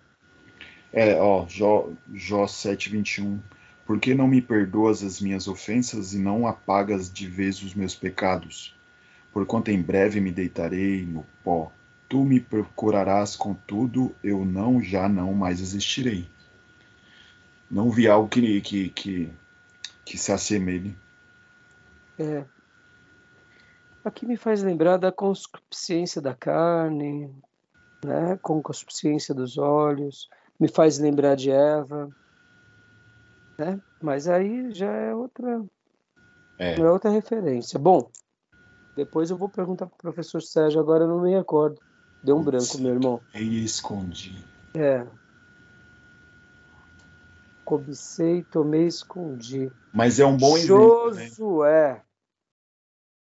É, 0.91 1.19
ó, 1.21 1.45
Jó, 1.47 1.89
Jó 2.13 2.47
7, 2.47 2.89
21. 2.89 3.39
Por 3.85 3.99
que 3.99 4.13
não 4.13 4.27
me 4.27 4.41
perdoas 4.41 5.03
as 5.03 5.19
minhas 5.19 5.47
ofensas 5.47 6.13
e 6.13 6.19
não 6.19 6.47
apagas 6.47 7.11
de 7.11 7.27
vez 7.27 7.61
os 7.61 7.75
meus 7.75 7.93
pecados? 7.93 8.75
Porquanto 9.33 9.71
em 9.71 9.81
breve 9.81 10.21
me 10.21 10.31
deitarei 10.31 11.05
no 11.05 11.25
pó. 11.43 11.71
Tu 12.07 12.23
me 12.23 12.39
procurarás, 12.39 13.35
contudo, 13.35 14.15
eu 14.23 14.45
não, 14.45 14.81
já 14.81 15.09
não 15.09 15.33
mais 15.33 15.59
existirei. 15.59 16.29
Não 17.69 17.89
vi 17.89 18.07
algo 18.07 18.29
que, 18.29 18.61
que, 18.61 18.89
que, 18.89 19.33
que 20.05 20.17
se 20.17 20.31
assemelhe. 20.31 20.95
É. 22.19 22.45
Aqui 24.05 24.25
me 24.25 24.37
faz 24.37 24.61
lembrar 24.61 24.97
da 24.97 25.11
consciência 25.11 26.21
da 26.21 26.35
carne, 26.35 27.33
né? 28.05 28.37
consciência 28.41 29.33
dos 29.33 29.57
olhos, 29.57 30.29
me 30.59 30.67
faz 30.67 30.99
lembrar 30.99 31.35
de 31.35 31.49
Eva, 31.49 32.09
né? 33.57 33.79
Mas 34.01 34.27
aí 34.27 34.73
já 34.73 34.91
é 34.91 35.13
outra, 35.13 35.63
é. 36.59 36.79
é 36.79 36.89
outra 36.89 37.09
referência. 37.09 37.79
Bom, 37.79 38.09
depois 38.95 39.29
eu 39.29 39.37
vou 39.37 39.49
perguntar 39.49 39.87
para 39.87 39.95
o 39.95 39.99
professor 39.99 40.41
Sérgio, 40.41 40.79
agora 40.79 41.03
eu 41.03 41.07
não 41.07 41.21
me 41.21 41.31
recordo. 41.31 41.81
Deu 42.23 42.37
um 42.37 42.43
branco, 42.43 42.77
meu 42.79 42.93
irmão. 42.93 43.21
E 43.33 43.63
escondi. 43.65 44.33
É. 44.75 45.05
Cobicei, 47.65 48.43
tomei, 48.43 48.87
escondi. 48.87 49.71
Mas 49.93 50.19
é 50.19 50.25
um 50.25 50.37
bom 50.37 50.57
exemplo. 50.57 51.11
Né? 51.11 51.27
Josué. 51.27 51.93
Né? 51.93 52.03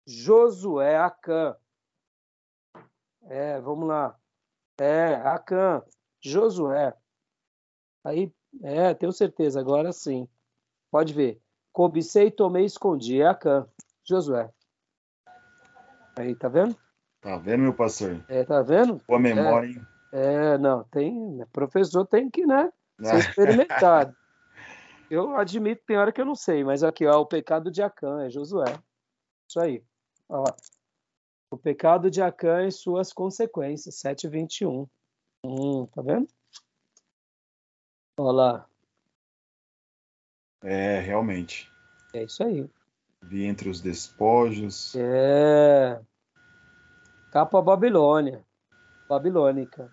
Josué, 0.05 0.97
Acã. 0.97 1.55
É, 3.23 3.59
vamos 3.59 3.87
lá. 3.87 4.17
É, 4.79 5.15
Acã. 5.15 5.81
Josué. 6.21 6.93
Aí, 8.03 8.33
é, 8.61 8.93
tenho 8.93 9.11
certeza, 9.11 9.59
agora 9.59 9.91
sim. 9.91 10.27
Pode 10.91 11.13
ver. 11.13 11.41
Cobicei, 11.71 12.29
tomei, 12.29 12.65
escondi. 12.65 13.21
É 13.21 13.27
Acã. 13.27 13.67
Josué. 14.03 14.49
Aí, 16.17 16.35
tá 16.35 16.47
vendo? 16.47 16.75
Tá 17.21 17.37
vendo, 17.37 17.61
meu 17.61 17.73
pastor? 17.73 18.23
É, 18.27 18.43
tá 18.43 18.61
vendo? 18.61 19.01
Boa 19.07 19.19
memória, 19.19 19.67
hein? 19.67 19.81
É, 20.11 20.57
não, 20.57 20.83
tem. 20.83 21.43
Professor 21.51 22.05
tem 22.05 22.29
que, 22.29 22.45
né? 22.45 22.71
Ser 23.01 23.17
experimentado. 23.17 24.15
eu 25.09 25.35
admito, 25.35 25.81
tem 25.87 25.97
hora 25.97 26.11
que 26.11 26.21
eu 26.21 26.25
não 26.25 26.35
sei, 26.35 26.63
mas 26.63 26.83
aqui, 26.83 27.07
ó, 27.07 27.19
o 27.19 27.25
pecado 27.25 27.71
de 27.71 27.81
Acã, 27.81 28.23
é 28.23 28.29
Josué. 28.29 28.65
Isso 29.47 29.59
aí. 29.59 29.83
Ó, 30.29 30.43
o 31.49 31.57
pecado 31.57 32.11
de 32.11 32.21
Acã 32.21 32.65
e 32.67 32.71
suas 32.71 33.11
consequências, 33.11 33.95
7,21. 33.95 34.87
Hum, 35.45 35.87
tá 35.87 36.01
vendo? 36.01 36.27
Olha 38.17 38.31
lá. 38.31 38.65
É, 40.61 40.99
realmente. 40.99 41.69
É 42.13 42.23
isso 42.23 42.43
aí. 42.43 42.69
Vi 43.21 43.43
entre 43.45 43.69
os 43.69 43.81
despojos. 43.81 44.93
É. 44.95 45.99
Capa 47.31 47.61
Babilônia. 47.61 48.45
Babilônica. 49.09 49.91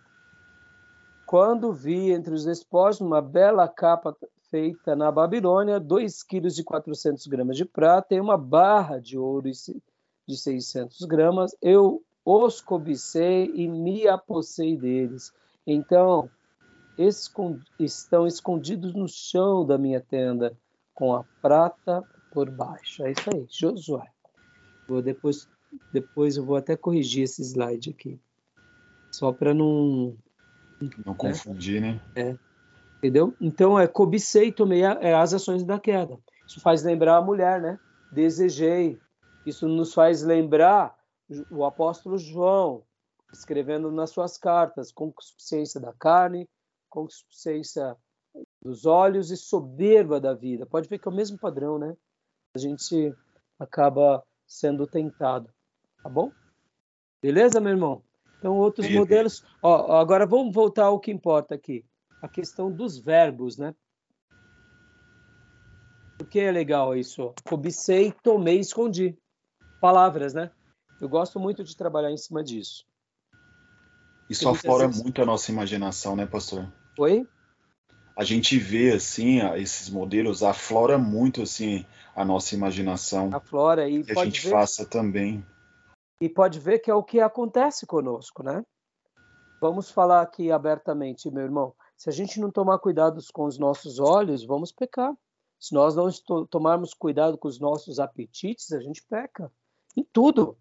Quando 1.26 1.72
vi 1.72 2.12
entre 2.12 2.35
os 2.35 2.44
despojos 2.44 3.00
uma 3.00 3.22
bela 3.22 3.66
capa 3.68 4.16
feita 4.50 4.96
na 4.96 5.11
Babilônia, 5.11 5.78
2 5.78 6.22
quilos 6.22 6.59
e 6.59 6.64
400 6.64 7.26
gramas 7.26 7.56
de 7.56 7.64
prata 7.64 8.14
e 8.14 8.20
uma 8.20 8.37
barra 8.37 8.98
de 8.98 9.16
ouro 9.16 9.50
de 10.26 10.37
600 10.37 11.04
gramas, 11.06 11.56
eu 11.62 12.02
os 12.24 12.61
cobicei 12.61 13.50
e 13.54 13.68
me 13.68 14.06
apossei 14.06 14.76
deles. 14.76 15.33
Então, 15.66 16.28
estão 17.79 18.27
escondidos 18.27 18.95
no 18.95 19.09
chão 19.09 19.65
da 19.65 19.79
minha 19.79 20.01
tenda, 20.01 20.57
com 20.95 21.15
a 21.15 21.25
prata 21.41 22.05
por 22.33 22.51
baixo. 22.51 23.05
É 23.05 23.13
isso 23.13 23.31
aí, 23.33 23.47
Josué. 23.49 24.07
Vou 24.89 25.01
depois, 25.01 25.49
depois 25.93 26.37
eu 26.37 26.45
vou 26.45 26.57
até 26.57 26.77
corrigir 26.77 27.25
esse 27.25 27.43
slide 27.43 27.91
aqui. 27.91 28.21
Só 29.11 29.33
para 29.33 29.55
não. 29.55 30.17
Não 30.81 31.13
né? 31.13 31.15
confundir, 31.17 31.81
né? 31.81 32.01
É. 32.15 32.37
Entendeu? 32.99 33.35
Então 33.41 33.79
é 33.79 33.87
cobicei 33.87 34.53
tomei 34.53 34.85
a, 34.85 34.99
é, 35.01 35.15
as 35.15 35.33
ações 35.33 35.65
da 35.65 35.81
queda. 35.81 36.19
Isso 36.47 36.61
faz 36.61 36.83
lembrar 36.83 37.17
a 37.17 37.23
mulher, 37.23 37.61
né? 37.61 37.79
Desejei. 38.13 38.99
Isso 39.47 39.67
nos 39.67 39.95
faz 39.95 40.23
lembrar 40.23 40.95
o 41.51 41.65
apóstolo 41.65 42.19
João, 42.19 42.83
escrevendo 43.33 43.91
nas 43.91 44.11
suas 44.11 44.37
cartas, 44.37 44.93
consciência 44.93 45.81
da 45.81 45.93
carne, 45.93 46.49
consciência 46.90 47.96
dos 48.61 48.85
olhos 48.85 49.31
e 49.31 49.37
soberba 49.37 50.20
da 50.20 50.35
vida. 50.35 50.66
Pode 50.66 50.88
ver 50.88 50.98
que 50.98 51.09
é 51.09 51.11
o 51.11 51.14
mesmo 51.14 51.38
padrão, 51.38 51.79
né? 51.79 51.96
A 52.55 52.59
gente 52.59 53.14
acaba 53.59 54.22
sendo 54.46 54.87
tentado, 54.87 55.48
tá 56.03 56.09
bom? 56.09 56.33
Beleza, 57.22 57.61
meu 57.61 57.72
irmão? 57.72 58.03
Então, 58.38 58.57
outros 58.57 58.87
Sim. 58.87 58.96
modelos. 58.96 59.44
Ó, 59.62 59.92
agora 59.98 60.26
vamos 60.26 60.55
voltar 60.55 60.87
ao 60.87 60.98
que 60.98 61.11
importa 61.11 61.55
aqui 61.55 61.85
a 62.22 62.29
questão 62.29 62.70
dos 62.70 62.98
verbos, 62.98 63.57
né? 63.57 63.74
Por 66.18 66.26
que 66.26 66.40
é 66.40 66.50
legal 66.50 66.96
isso? 66.96 67.35
Cobicei, 67.48 68.12
tomei, 68.22 68.59
escondi. 68.59 69.16
Palavras, 69.81 70.35
né? 70.35 70.50
Eu 71.00 71.09
gosto 71.09 71.40
muito 71.40 71.64
de 71.64 71.74
trabalhar 71.76 72.11
em 72.11 72.16
cima 72.16 72.42
disso. 72.44 72.85
Isso 74.29 74.48
aflora 74.48 74.87
vezes... 74.87 75.03
muito 75.03 75.20
a 75.20 75.26
nossa 75.26 75.50
imaginação, 75.50 76.14
né, 76.14 76.26
pastor? 76.26 76.70
Oi? 77.01 77.27
A 78.15 78.25
gente 78.25 78.59
vê, 78.59 78.93
assim, 78.93 79.41
esses 79.57 79.89
modelos, 79.89 80.43
aflora 80.43 80.99
muito, 80.99 81.41
assim, 81.41 81.87
a 82.15 82.27
nossa 82.27 82.55
imaginação. 82.55 83.31
Aflora 83.33 83.89
e 83.89 84.05
que 84.05 84.13
a 84.13 84.25
gente 84.27 84.45
ver... 84.45 84.51
faça 84.51 84.85
também. 84.85 85.43
E 86.21 86.29
pode 86.29 86.61
ver 86.61 86.81
que 86.81 86.91
é 86.91 86.95
o 86.95 87.03
que 87.03 87.19
acontece 87.19 87.87
conosco, 87.87 88.43
né? 88.43 88.63
Vamos 89.63 89.91
falar 89.91 90.21
aqui 90.21 90.53
abertamente, 90.53 91.31
meu 91.31 91.43
irmão. 91.43 91.73
Se 91.97 92.11
a 92.11 92.13
gente 92.13 92.39
não 92.39 92.51
tomar 92.51 92.79
cuidado 92.81 93.19
com 93.33 93.47
os 93.47 93.59
nossos 93.59 93.99
olhos, 93.99 94.45
vamos 94.45 94.71
pecar. 94.71 95.15
Se 95.59 95.73
nós 95.73 95.97
não 95.97 96.11
tomarmos 96.45 96.93
cuidado 96.93 97.39
com 97.39 97.49
os 97.49 97.59
nossos 97.59 97.99
apetites, 97.99 98.73
a 98.73 98.81
gente 98.81 99.03
peca. 99.09 99.51
Em 99.97 100.05
tudo. 100.13 100.55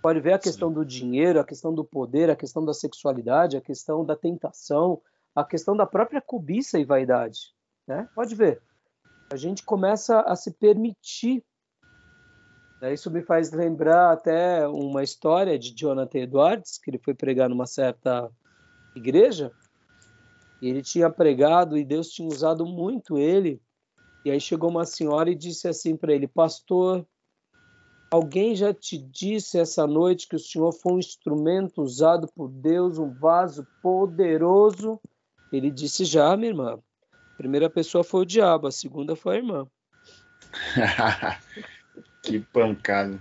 Pode 0.00 0.20
ver 0.20 0.34
a 0.34 0.38
questão 0.38 0.68
Sim. 0.68 0.74
do 0.74 0.84
dinheiro, 0.84 1.40
a 1.40 1.44
questão 1.44 1.74
do 1.74 1.84
poder, 1.84 2.30
a 2.30 2.36
questão 2.36 2.64
da 2.64 2.72
sexualidade, 2.72 3.56
a 3.56 3.60
questão 3.60 4.04
da 4.04 4.14
tentação, 4.14 5.02
a 5.34 5.44
questão 5.44 5.76
da 5.76 5.86
própria 5.86 6.20
cobiça 6.20 6.78
e 6.78 6.84
vaidade. 6.84 7.54
Né? 7.86 8.08
Pode 8.14 8.34
ver. 8.34 8.62
A 9.32 9.36
gente 9.36 9.64
começa 9.64 10.20
a 10.20 10.36
se 10.36 10.50
permitir. 10.50 11.44
Né? 12.80 12.92
Isso 12.92 13.10
me 13.10 13.22
faz 13.22 13.50
lembrar 13.50 14.12
até 14.12 14.66
uma 14.66 15.02
história 15.02 15.58
de 15.58 15.74
Jonathan 15.74 16.18
Edwards, 16.18 16.78
que 16.78 16.90
ele 16.90 16.98
foi 16.98 17.14
pregar 17.14 17.48
numa 17.48 17.66
certa 17.66 18.30
igreja, 18.94 19.52
ele 20.62 20.82
tinha 20.82 21.10
pregado 21.10 21.76
e 21.76 21.84
Deus 21.84 22.08
tinha 22.08 22.28
usado 22.28 22.64
muito 22.64 23.18
ele. 23.18 23.60
E 24.24 24.30
aí 24.30 24.40
chegou 24.40 24.70
uma 24.70 24.84
senhora 24.84 25.30
e 25.30 25.34
disse 25.34 25.66
assim 25.66 25.96
para 25.96 26.12
ele: 26.12 26.28
Pastor, 26.28 27.04
alguém 28.10 28.54
já 28.54 28.72
te 28.72 28.96
disse 28.96 29.58
essa 29.58 29.86
noite 29.86 30.28
que 30.28 30.36
o 30.36 30.38
senhor 30.38 30.72
foi 30.72 30.92
um 30.92 30.98
instrumento 30.98 31.82
usado 31.82 32.28
por 32.32 32.48
Deus, 32.48 32.98
um 32.98 33.12
vaso 33.12 33.66
poderoso? 33.82 35.00
Ele 35.52 35.70
disse: 35.70 36.04
Já, 36.04 36.36
minha 36.36 36.50
irmã. 36.50 36.78
A 37.34 37.36
primeira 37.36 37.68
pessoa 37.68 38.02
foi 38.02 38.22
o 38.22 38.26
diabo, 38.26 38.66
a 38.66 38.72
segunda 38.72 39.14
foi 39.16 39.36
a 39.36 39.38
irmã. 39.38 39.66
que 42.22 42.40
pancada. 42.40 43.20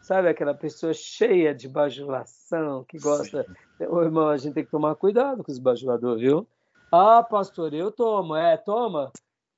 Sabe 0.00 0.28
aquela 0.28 0.54
pessoa 0.54 0.92
cheia 0.94 1.52
de 1.52 1.68
bajulação, 1.68 2.84
que 2.84 2.98
gosta. 2.98 3.44
Sim. 3.76 3.86
Ô, 3.86 4.02
irmão, 4.02 4.28
a 4.28 4.36
gente 4.36 4.54
tem 4.54 4.64
que 4.64 4.70
tomar 4.70 4.94
cuidado 4.94 5.42
com 5.42 5.50
os 5.50 5.58
bajuladores, 5.58 6.22
viu? 6.22 6.46
Ah, 6.92 7.22
pastor, 7.22 7.74
eu 7.74 7.90
tomo. 7.90 8.36
É, 8.36 8.56
toma. 8.56 9.10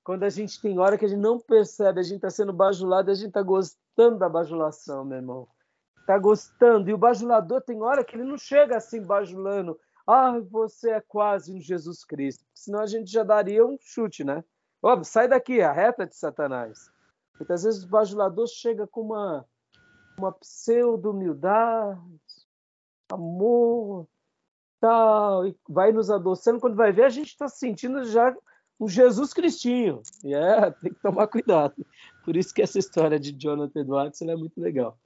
Quando 0.03 0.23
a 0.23 0.31
gente 0.31 0.59
tem 0.61 0.79
hora 0.79 0.97
que 0.97 1.05
a 1.05 1.09
gente 1.09 1.21
não 1.21 1.39
percebe, 1.39 2.01
a 2.01 2.03
gente 2.03 2.17
está 2.17 2.31
sendo 2.31 2.53
bajulado, 2.53 3.11
a 3.11 3.15
gente 3.15 3.29
está 3.29 3.43
gostando 3.43 4.19
da 4.19 4.29
bajulação, 4.29 5.05
meu 5.05 5.19
irmão. 5.19 5.47
tá 6.07 6.19
gostando. 6.19 6.89
E 6.89 6.95
o 6.95 6.99
bajulador 6.99 7.61
tem 7.61 7.83
hora 7.83 8.03
que 8.03 8.17
ele 8.17 8.25
não 8.25 8.39
chega 8.39 8.79
assim 8.79 9.03
bajulando. 9.03 9.79
Ah, 10.11 10.41
você 10.41 10.93
é 10.93 11.03
quase 11.03 11.53
um 11.53 11.61
Jesus 11.61 12.03
Cristo. 12.03 12.43
Senão 12.55 12.81
a 12.81 12.87
gente 12.87 13.11
já 13.11 13.23
daria 13.23 13.67
um 13.67 13.77
chute, 13.79 14.25
né? 14.25 14.43
Óbvio, 14.83 15.05
sai 15.05 15.29
daqui, 15.29 15.61
a 15.61 15.71
reta 15.71 16.07
de 16.07 16.17
Satanás. 16.17 16.91
Muitas 17.39 17.63
vezes 17.63 17.85
o 17.85 17.89
bajulador 17.89 18.47
chega 18.47 18.87
com 18.87 19.03
uma, 19.03 19.45
uma 20.17 20.33
pseudo-humildade, 20.33 22.01
amor, 23.13 24.09
tal, 24.81 25.47
e 25.47 25.55
vai 25.69 25.93
nos 25.93 26.11
adoçando. 26.11 26.59
Quando 26.59 26.75
vai 26.75 26.91
ver, 26.91 27.05
a 27.05 27.11
gente 27.11 27.29
está 27.29 27.47
sentindo 27.47 28.03
já 28.07 28.35
um 28.81 28.89
Jesus 28.89 29.35
Cristinho. 29.35 30.01
E 30.25 30.35
é, 30.35 30.71
tem 30.71 30.91
que 30.91 31.03
tomar 31.03 31.27
cuidado. 31.27 31.75
Por 32.25 32.35
isso 32.35 32.55
que 32.55 32.63
essa 32.63 32.79
história 32.79 33.21
de 33.21 33.33
Jonathan 33.33 33.81
Edwards 33.81 34.23
é 34.23 34.35
muito 34.35 34.59
legal. 34.59 34.99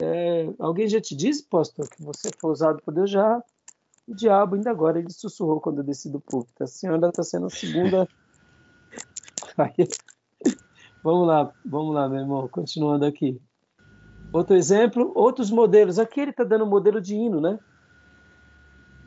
É, 0.00 0.46
alguém 0.60 0.86
já 0.86 1.00
te 1.00 1.16
disse, 1.16 1.42
pastor, 1.48 1.88
que 1.88 2.00
você 2.00 2.30
foi 2.38 2.52
usado 2.52 2.80
por 2.84 2.94
Deus 2.94 3.10
já? 3.10 3.42
O 4.06 4.14
diabo, 4.14 4.54
ainda 4.54 4.70
agora, 4.70 4.98
ele 4.98 5.10
sussurrou 5.10 5.60
quando 5.60 5.78
eu 5.78 5.84
desci 5.84 6.10
do 6.10 6.20
púlpito. 6.20 6.62
A 6.62 6.66
senhora 6.66 7.08
está 7.08 7.22
sendo 7.22 7.46
a 7.46 7.50
segunda. 7.50 8.06
vamos 11.02 11.26
lá, 11.26 11.52
vamos 11.64 11.94
lá, 11.94 12.08
meu 12.08 12.20
irmão, 12.20 12.46
continuando 12.48 13.06
aqui. 13.06 13.40
Outro 14.32 14.56
exemplo, 14.56 15.12
outros 15.14 15.50
modelos. 15.50 15.98
Aqui 15.98 16.20
ele 16.20 16.32
está 16.32 16.44
dando 16.44 16.64
um 16.64 16.68
modelo 16.68 17.00
de 17.00 17.14
hino, 17.14 17.40
né? 17.40 17.58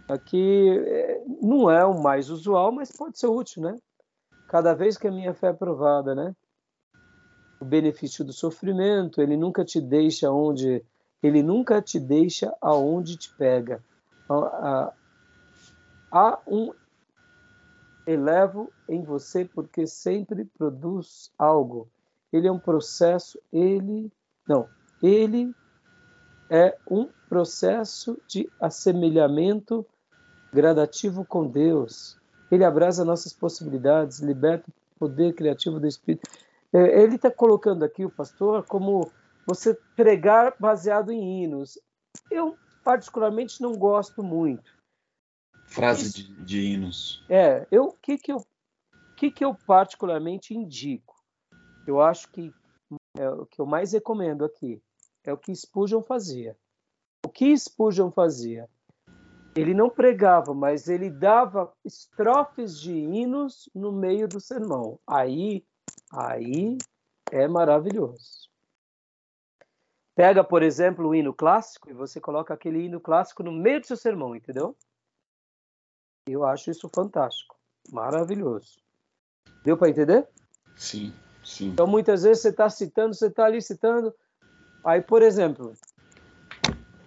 Aqui 0.07 0.69
é, 0.69 1.21
não 1.41 1.69
é 1.69 1.85
o 1.85 2.01
mais 2.01 2.29
usual, 2.29 2.71
mas 2.71 2.91
pode 2.91 3.19
ser 3.19 3.27
útil, 3.27 3.61
né? 3.61 3.75
Cada 4.47 4.73
vez 4.73 4.97
que 4.97 5.07
a 5.07 5.11
minha 5.11 5.33
fé 5.33 5.47
é 5.47 5.53
provada, 5.53 6.15
né? 6.15 6.33
O 7.59 7.65
benefício 7.65 8.23
do 8.23 8.31
sofrimento, 8.31 9.21
ele 9.21 9.35
nunca 9.35 9.65
te 9.65 9.81
deixa 9.81 10.31
onde, 10.31 10.81
ele 11.21 11.43
nunca 11.43 11.81
te 11.81 11.99
deixa 11.99 12.55
aonde 12.61 13.17
te 13.17 13.35
pega. 13.35 13.83
Há 16.11 16.39
um 16.47 16.71
elevo 18.05 18.71
em 18.87 19.03
você 19.03 19.45
porque 19.45 19.85
sempre 19.85 20.45
produz 20.45 21.31
algo. 21.37 21.87
Ele 22.31 22.47
é 22.47 22.51
um 22.51 22.59
processo, 22.59 23.39
ele 23.51 24.11
não, 24.47 24.67
ele 25.01 25.53
é 26.49 26.77
um 26.89 27.09
processo 27.27 28.17
de 28.27 28.49
assemelhamento 28.59 29.85
gradativo 30.53 31.25
com 31.25 31.45
Deus. 31.47 32.17
Ele 32.49 32.63
abraça 32.63 33.03
nossas 33.03 33.33
possibilidades, 33.33 34.19
liberta 34.19 34.69
o 34.69 34.99
poder 34.99 35.33
criativo 35.33 35.79
do 35.79 35.87
Espírito. 35.87 36.29
É, 36.71 37.01
ele 37.01 37.15
está 37.15 37.29
colocando 37.29 37.83
aqui 37.83 38.05
o 38.05 38.09
pastor 38.09 38.63
como 38.63 39.11
você 39.45 39.77
pregar 39.95 40.53
baseado 40.59 41.11
em 41.11 41.43
hinos. 41.43 41.79
Eu, 42.31 42.57
particularmente, 42.87 43.61
não 43.61 43.73
gosto 43.73 44.23
muito. 44.23 44.73
Frase 45.65 46.13
de, 46.13 46.45
de, 46.45 46.61
hinos. 46.61 47.21
É, 47.27 47.67
eu 47.69 47.91
que 47.91 48.17
que 48.17 48.31
eu 48.31 48.47
que 49.17 49.29
que 49.29 49.43
eu 49.43 49.53
particularmente 49.53 50.55
indico? 50.55 51.21
Eu 51.85 52.01
acho 52.01 52.29
que 52.29 52.49
é 53.17 53.29
o 53.29 53.45
que 53.45 53.59
eu 53.59 53.65
mais 53.65 53.91
recomendo 53.91 54.45
aqui 54.45 54.81
é 55.25 55.33
o 55.33 55.37
que 55.37 55.53
Spurgeon 55.53 56.01
fazia. 56.01 56.57
O 57.25 57.29
que 57.29 57.57
Spurgeon 57.57 58.09
fazia? 58.09 58.69
Ele 59.53 59.73
não 59.73 59.89
pregava, 59.89 60.53
mas 60.53 60.87
ele 60.87 61.09
dava 61.09 61.73
estrofes 61.83 62.79
de 62.79 62.93
hinos 62.93 63.69
no 63.75 63.91
meio 63.91 64.29
do 64.29 64.39
sermão. 64.39 64.97
Aí, 65.05 65.65
aí 66.09 66.77
é 67.33 67.49
maravilhoso. 67.49 68.46
Pega, 70.17 70.43
por 70.43 70.63
exemplo, 70.63 71.09
o 71.09 71.13
hino 71.13 71.31
clássico 71.31 71.91
e 71.91 71.93
você 71.93 72.19
coloca 72.19 72.51
aquele 72.51 72.83
hino 72.83 72.99
clássico 72.99 73.43
no 73.43 73.51
meio 73.51 73.79
do 73.79 73.85
seu 73.85 73.95
sermão, 73.95 74.35
entendeu? 74.35 74.75
Eu 76.27 76.43
acho 76.43 76.71
isso 76.71 76.89
fantástico, 76.89 77.55
maravilhoso. 77.91 78.79
Deu 79.63 79.77
para 79.77 79.89
entender? 79.89 80.27
Sim, 80.75 81.13
sim. 81.45 81.67
Então, 81.69 81.85
muitas 81.85 82.23
vezes 82.23 82.41
você 82.41 82.49
está 82.49 82.67
citando, 82.67 83.13
você 83.13 83.27
está 83.27 83.45
ali 83.45 83.61
citando. 83.61 84.11
Aí, 84.83 85.03
por 85.03 85.21
exemplo, 85.21 85.75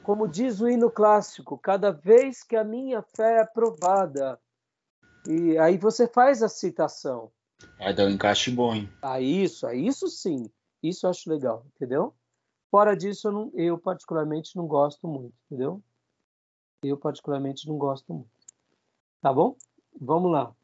como 0.05 0.29
diz 0.29 0.61
o 0.61 0.69
hino 0.69 0.89
clássico, 0.89 1.59
cada 1.59 1.91
vez 1.91 2.45
que 2.45 2.55
a 2.55 2.63
minha 2.63 3.03
fé 3.03 3.41
é 3.41 3.45
provada, 3.45 4.39
e 5.27 5.59
aí 5.59 5.77
você 5.77 6.07
faz 6.07 6.45
a 6.45 6.49
citação. 6.49 7.33
Aí 7.77 7.93
dá 7.93 8.05
um 8.05 8.11
encaixe 8.11 8.53
bom, 8.53 8.73
hein? 8.73 8.89
Ah, 9.03 9.21
isso, 9.21 9.67
ah, 9.67 9.75
isso 9.75 10.07
sim. 10.07 10.49
Isso 10.81 11.07
eu 11.07 11.11
acho 11.11 11.29
legal, 11.29 11.67
entendeu? 11.75 12.15
Fora 12.71 12.97
disso, 12.97 13.29
eu, 13.29 13.33
não, 13.33 13.53
eu 13.55 13.79
particularmente 13.79 14.57
não 14.57 14.67
gosto 14.67 15.09
muito, 15.09 15.35
entendeu? 15.47 15.83
Eu 16.83 16.97
particularmente 16.97 17.67
não 17.67 17.77
gosto 17.77 18.13
muito. 18.13 18.31
Tá 19.21 19.33
bom? 19.33 19.57
Vamos 20.01 20.31
lá. 20.31 20.55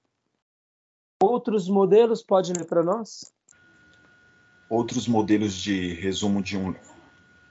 Outros 1.23 1.69
modelos, 1.69 2.23
pode 2.23 2.53
ler 2.53 2.67
para 2.67 2.83
nós? 2.83 3.33
Outros 4.71 5.09
modelos 5.09 5.55
de 5.55 5.95
resumo 5.95 6.43
de 6.43 6.57
um 6.57 6.75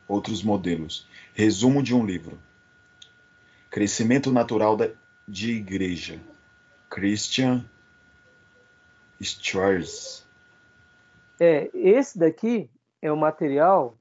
Outros 0.07 0.43
modelos. 0.43 1.07
Resumo 1.33 1.81
de 1.81 1.93
um 1.93 2.05
livro. 2.05 2.39
Crescimento 3.71 4.31
natural 4.31 4.77
da, 4.77 4.89
de 5.27 5.53
igreja. 5.53 6.21
Christian 6.89 7.65
Schwartz. 9.19 10.25
É, 11.39 11.69
esse 11.73 12.17
daqui 12.17 12.69
é 13.01 13.11
o 13.11 13.17
material 13.17 13.97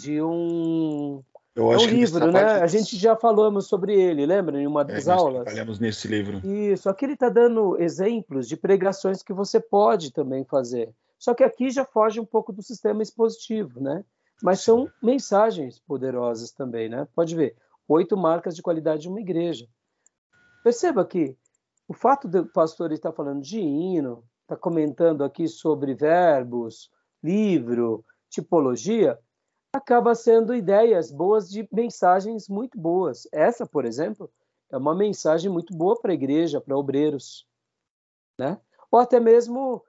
de 0.00 0.22
um, 0.22 1.22
Eu 1.54 1.70
acho 1.70 1.84
é 1.84 1.88
um 1.88 1.90
livro, 1.90 2.32
né? 2.32 2.44
A 2.44 2.66
gente 2.66 2.96
já 2.96 3.16
falamos 3.16 3.66
sobre 3.66 3.98
ele, 3.98 4.24
lembra? 4.24 4.60
Em 4.60 4.66
uma 4.66 4.84
das 4.84 5.08
é, 5.08 5.12
aulas. 5.12 5.44
Trabalhamos 5.44 5.78
nesse 5.78 6.06
livro. 6.08 6.40
Isso. 6.46 6.88
Aqui 6.88 7.04
ele 7.04 7.14
está 7.14 7.28
dando 7.28 7.80
exemplos 7.80 8.48
de 8.48 8.56
pregações 8.56 9.22
que 9.22 9.32
você 9.32 9.60
pode 9.60 10.12
também 10.12 10.44
fazer. 10.44 10.94
Só 11.18 11.34
que 11.34 11.42
aqui 11.42 11.70
já 11.70 11.84
foge 11.84 12.20
um 12.20 12.24
pouco 12.24 12.52
do 12.52 12.62
sistema 12.62 13.02
expositivo, 13.02 13.80
né? 13.80 14.04
Mas 14.42 14.60
são 14.60 14.88
mensagens 15.02 15.80
poderosas 15.80 16.52
também, 16.52 16.88
né? 16.88 17.08
Pode 17.14 17.34
ver, 17.34 17.56
oito 17.88 18.16
marcas 18.16 18.54
de 18.54 18.62
qualidade 18.62 19.02
de 19.02 19.08
uma 19.08 19.20
igreja. 19.20 19.66
Perceba 20.62 21.04
que 21.04 21.36
o 21.88 21.94
fato 21.94 22.28
do 22.28 22.46
pastor 22.46 22.92
estar 22.92 23.12
falando 23.12 23.42
de 23.42 23.58
hino, 23.58 24.22
está 24.42 24.56
comentando 24.56 25.24
aqui 25.24 25.48
sobre 25.48 25.94
verbos, 25.94 26.90
livro, 27.22 28.04
tipologia, 28.30 29.18
acaba 29.78 30.14
sendo 30.14 30.54
ideias 30.54 31.10
boas 31.10 31.48
de 31.48 31.66
mensagens 31.72 32.48
muito 32.48 32.78
boas. 32.78 33.26
Essa, 33.32 33.66
por 33.66 33.84
exemplo, 33.84 34.30
é 34.70 34.76
uma 34.76 34.94
mensagem 34.94 35.50
muito 35.50 35.74
boa 35.74 35.98
para 35.98 36.12
a 36.12 36.14
igreja, 36.14 36.60
para 36.60 36.76
obreiros, 36.76 37.46
né? 38.38 38.60
Ou 38.90 38.98
até 38.98 39.18
mesmo 39.18 39.82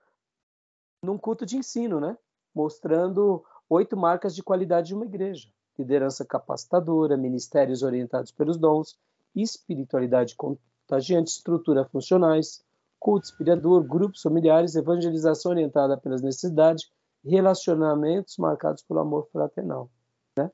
num 1.04 1.17
culto 1.17 1.45
de 1.45 1.58
ensino, 1.58 1.99
né? 1.99 2.17
Mostrando 2.54 3.43
oito 3.69 3.97
marcas 3.97 4.34
de 4.36 4.43
qualidade 4.43 4.88
de 4.88 4.95
uma 4.95 5.06
igreja: 5.06 5.49
liderança 5.78 6.25
capacitadora, 6.25 7.17
ministérios 7.17 7.84
orientados 7.84 8.32
pelos 8.32 8.58
dons, 8.58 8.97
espiritualidade 9.36 10.36
contagiante, 10.36 11.32
estrutura 11.32 11.86
funcionais, 11.86 12.63
culto 12.99 13.28
inspirador, 13.28 13.84
grupos 13.84 14.21
familiares, 14.21 14.75
evangelização 14.75 15.52
orientada 15.52 15.97
pelas 15.97 16.21
necessidades, 16.21 16.89
relacionamentos 17.24 18.38
marcados 18.38 18.84
pelo 18.84 19.00
amor 19.00 19.28
fraternal. 19.32 19.90
Né? 20.38 20.50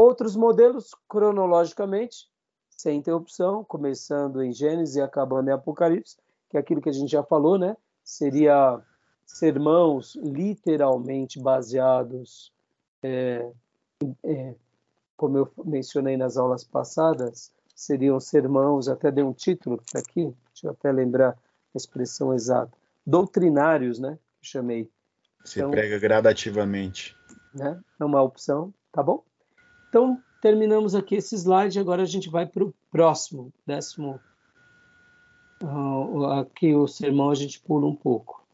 Outros 0.00 0.36
modelos, 0.36 0.94
cronologicamente, 1.08 2.28
sem 2.70 2.98
interrupção, 2.98 3.64
começando 3.64 4.42
em 4.42 4.52
Gênesis 4.52 4.96
e 4.96 5.00
acabando 5.00 5.48
em 5.48 5.52
Apocalipse, 5.52 6.16
que 6.50 6.56
é 6.56 6.60
aquilo 6.60 6.80
que 6.80 6.88
a 6.88 6.92
gente 6.92 7.10
já 7.10 7.22
falou, 7.22 7.58
né? 7.58 7.76
Seria 8.02 8.80
sermãos 9.24 10.16
literalmente 10.16 11.40
baseados, 11.40 12.52
é, 13.02 13.50
é, 14.22 14.54
como 15.16 15.38
eu 15.38 15.50
mencionei 15.64 16.16
nas 16.16 16.36
aulas 16.36 16.64
passadas, 16.64 17.52
seriam 17.74 18.20
sermãos, 18.20 18.88
até 18.88 19.10
dei 19.10 19.24
um 19.24 19.32
título 19.32 19.80
aqui, 19.94 20.34
deixa 20.52 20.66
eu 20.66 20.70
até 20.70 20.92
lembrar 20.92 21.30
a 21.30 21.76
expressão 21.76 22.34
exata, 22.34 22.76
doutrinários, 23.06 23.98
né? 23.98 24.18
chamei. 24.42 24.90
Se 25.44 25.60
então, 25.60 25.70
prega 25.70 25.98
gradativamente. 25.98 27.14
Né? 27.54 27.78
É 28.00 28.04
uma 28.04 28.22
opção, 28.22 28.72
tá 28.90 29.02
bom? 29.02 29.22
Então, 29.88 30.20
terminamos 30.40 30.94
aqui 30.94 31.16
esse 31.16 31.36
slide, 31.36 31.78
agora 31.78 32.02
a 32.02 32.06
gente 32.06 32.28
vai 32.28 32.46
para 32.46 32.64
o 32.64 32.74
próximo, 32.90 33.52
décimo. 33.66 34.18
Uh, 35.62 36.24
aqui 36.40 36.74
o 36.74 36.88
sermão 36.88 37.30
a 37.30 37.34
gente 37.34 37.60
pula 37.60 37.86
um 37.86 37.94
pouco. 37.94 38.44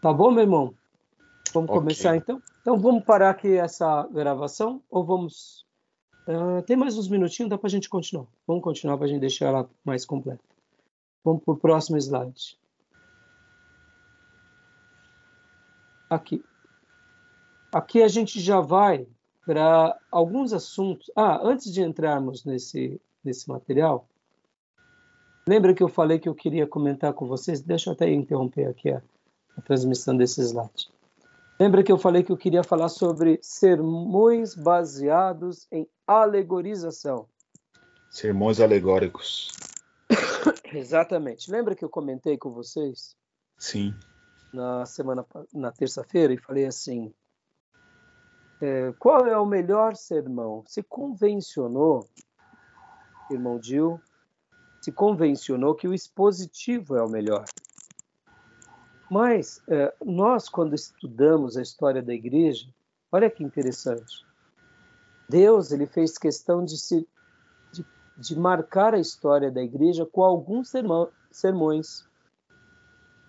Tá 0.00 0.12
bom, 0.12 0.30
meu 0.30 0.42
irmão? 0.42 0.74
Vamos 1.52 1.70
okay. 1.70 1.80
começar 1.80 2.16
então? 2.16 2.42
Então 2.60 2.78
vamos 2.78 3.04
parar 3.04 3.30
aqui 3.30 3.56
essa 3.56 4.06
gravação 4.10 4.82
ou 4.90 5.04
vamos. 5.04 5.66
Uh, 6.26 6.62
tem 6.62 6.76
mais 6.76 6.96
uns 6.96 7.08
minutinhos, 7.08 7.50
dá 7.50 7.58
para 7.58 7.66
a 7.66 7.70
gente 7.70 7.88
continuar. 7.88 8.26
Vamos 8.46 8.62
continuar 8.62 8.96
para 8.96 9.06
a 9.06 9.08
gente 9.08 9.20
deixar 9.20 9.46
ela 9.46 9.68
mais 9.84 10.04
completa. 10.04 10.42
Vamos 11.24 11.42
para 11.42 11.54
o 11.54 11.56
próximo 11.56 11.98
slide. 11.98 12.58
Aqui. 16.08 16.44
Aqui 17.72 18.02
a 18.02 18.08
gente 18.08 18.40
já 18.40 18.60
vai 18.60 19.06
para 19.44 19.98
alguns 20.10 20.52
assuntos. 20.52 21.10
Ah, 21.14 21.40
antes 21.42 21.72
de 21.72 21.82
entrarmos 21.82 22.44
nesse, 22.44 23.00
nesse 23.22 23.48
material, 23.48 24.06
lembra 25.46 25.74
que 25.74 25.82
eu 25.82 25.88
falei 25.88 26.18
que 26.18 26.28
eu 26.28 26.34
queria 26.34 26.66
comentar 26.66 27.12
com 27.12 27.26
vocês? 27.26 27.60
Deixa 27.60 27.90
eu 27.90 27.94
até 27.94 28.10
interromper 28.10 28.66
aqui 28.66 28.90
a, 28.90 29.02
a 29.56 29.60
transmissão 29.62 30.16
desse 30.16 30.40
slide. 30.40 30.90
Lembra 31.58 31.82
que 31.84 31.92
eu 31.92 31.98
falei 31.98 32.22
que 32.22 32.32
eu 32.32 32.36
queria 32.36 32.64
falar 32.64 32.88
sobre 32.88 33.38
sermões 33.40 34.54
baseados 34.54 35.68
em 35.70 35.86
alegorização? 36.06 37.26
Sermões 38.10 38.60
alegóricos. 38.60 39.52
Exatamente. 40.72 41.50
Lembra 41.50 41.74
que 41.74 41.84
eu 41.84 41.88
comentei 41.88 42.36
com 42.36 42.50
vocês? 42.50 43.16
Sim. 43.56 43.94
Na 44.54 44.86
semana, 44.86 45.26
na 45.52 45.72
terça-feira 45.72 46.32
e 46.32 46.38
falei 46.38 46.64
assim: 46.64 47.12
é, 48.62 48.92
qual 49.00 49.26
é 49.26 49.36
o 49.36 49.44
melhor 49.44 49.96
sermão? 49.96 50.62
Se 50.68 50.80
convencionou, 50.80 52.08
irmão 53.28 53.60
Gil, 53.60 54.00
se 54.80 54.92
convencionou 54.92 55.74
que 55.74 55.88
o 55.88 55.92
expositivo 55.92 56.94
é 56.94 57.02
o 57.02 57.08
melhor. 57.08 57.44
Mas 59.10 59.60
é, 59.66 59.92
nós, 60.04 60.48
quando 60.48 60.72
estudamos 60.72 61.56
a 61.56 61.62
história 61.62 62.00
da 62.00 62.14
igreja, 62.14 62.68
olha 63.10 63.28
que 63.28 63.42
interessante. 63.42 64.24
Deus 65.28 65.72
ele 65.72 65.86
fez 65.86 66.16
questão 66.16 66.64
de, 66.64 66.78
se, 66.78 67.08
de, 67.72 67.84
de 68.16 68.38
marcar 68.38 68.94
a 68.94 69.00
história 69.00 69.50
da 69.50 69.62
igreja 69.64 70.06
com 70.06 70.22
alguns 70.22 70.68
sermão, 70.68 71.10
sermões. 71.28 72.08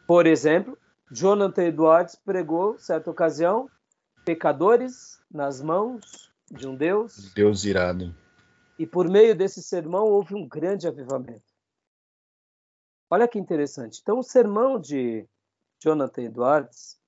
Por 0.06 0.28
exemplo, 0.28 0.78
Jonathan 1.12 1.64
Edwards 1.66 2.16
pregou, 2.16 2.78
certa 2.80 3.12
ocasião, 3.12 3.70
pecadores 4.26 5.22
nas 5.32 5.62
mãos 5.62 6.32
de 6.50 6.68
um 6.68 6.76
Deus. 6.76 7.32
Deus 7.34 7.64
irado. 7.64 8.16
E 8.78 8.86
por 8.86 9.08
meio 9.10 9.36
desse 9.36 9.62
sermão 9.62 10.06
houve 10.06 10.34
um 10.34 10.48
grande 10.48 10.88
avivamento. 10.88 11.54
Olha 13.10 13.28
que 13.28 13.38
interessante. 13.38 14.00
Então, 14.02 14.20
o 14.20 14.24
sermão 14.24 14.80
de 14.80 15.28
Jonathan 15.80 16.24
Edwards 16.24 17.00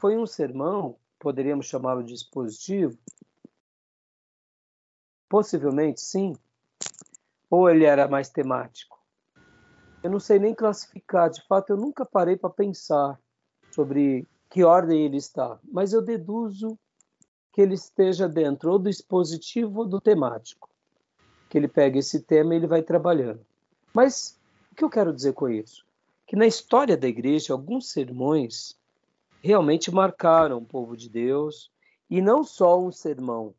foi 0.00 0.16
um 0.16 0.26
sermão, 0.26 0.96
poderíamos 1.18 1.66
chamá-lo 1.66 2.04
de 2.04 2.14
expositivo? 2.14 2.96
Possivelmente 5.28 6.00
sim. 6.00 6.34
Ou 7.50 7.68
ele 7.68 7.84
era 7.84 8.06
mais 8.06 8.28
temático? 8.28 8.93
Eu 10.04 10.10
não 10.10 10.20
sei 10.20 10.38
nem 10.38 10.54
classificar. 10.54 11.30
De 11.30 11.40
fato, 11.46 11.70
eu 11.70 11.78
nunca 11.78 12.04
parei 12.04 12.36
para 12.36 12.50
pensar 12.50 13.18
sobre 13.70 14.28
que 14.50 14.62
ordem 14.62 15.06
ele 15.06 15.16
está, 15.16 15.58
mas 15.72 15.94
eu 15.94 16.02
deduzo 16.02 16.78
que 17.50 17.62
ele 17.62 17.72
esteja 17.72 18.28
dentro 18.28 18.70
ou 18.70 18.78
do 18.78 18.90
expositivo 18.90 19.80
ou 19.80 19.86
do 19.86 19.98
temático. 19.98 20.68
Que 21.48 21.56
ele 21.56 21.68
pega 21.68 21.98
esse 21.98 22.20
tema 22.20 22.52
e 22.52 22.58
ele 22.58 22.66
vai 22.66 22.82
trabalhando. 22.82 23.40
Mas 23.94 24.38
o 24.70 24.74
que 24.74 24.84
eu 24.84 24.90
quero 24.90 25.10
dizer 25.10 25.32
com 25.32 25.48
isso? 25.48 25.86
Que 26.26 26.36
na 26.36 26.46
história 26.46 26.98
da 26.98 27.08
igreja, 27.08 27.54
alguns 27.54 27.90
sermões 27.90 28.76
realmente 29.42 29.90
marcaram 29.90 30.58
o 30.58 30.66
povo 30.66 30.98
de 30.98 31.08
Deus, 31.08 31.70
e 32.10 32.20
não 32.20 32.44
só 32.44 32.78
um 32.78 32.92
sermão, 32.92 33.54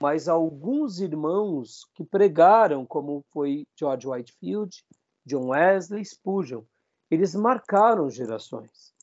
mas 0.00 0.26
alguns 0.28 0.98
irmãos 0.98 1.86
que 1.94 2.02
pregaram, 2.02 2.84
como 2.84 3.24
foi 3.30 3.64
George 3.78 4.08
Whitefield, 4.08 4.84
John 5.26 5.48
Wesley, 5.48 6.04
Spurgeon, 6.04 6.62
eles 7.10 7.34
marcaram 7.34 8.08
gerações. 8.08 8.94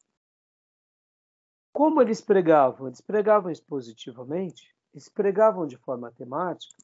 Como 1.74 2.02
eles 2.02 2.22
pregavam? 2.22 2.88
Eles 2.88 3.02
pregavam 3.02 3.52
expositivamente, 3.52 4.74
eles 4.94 5.10
pregavam 5.10 5.68
de 5.68 5.76
forma 5.76 6.12
temática. 6.12 6.76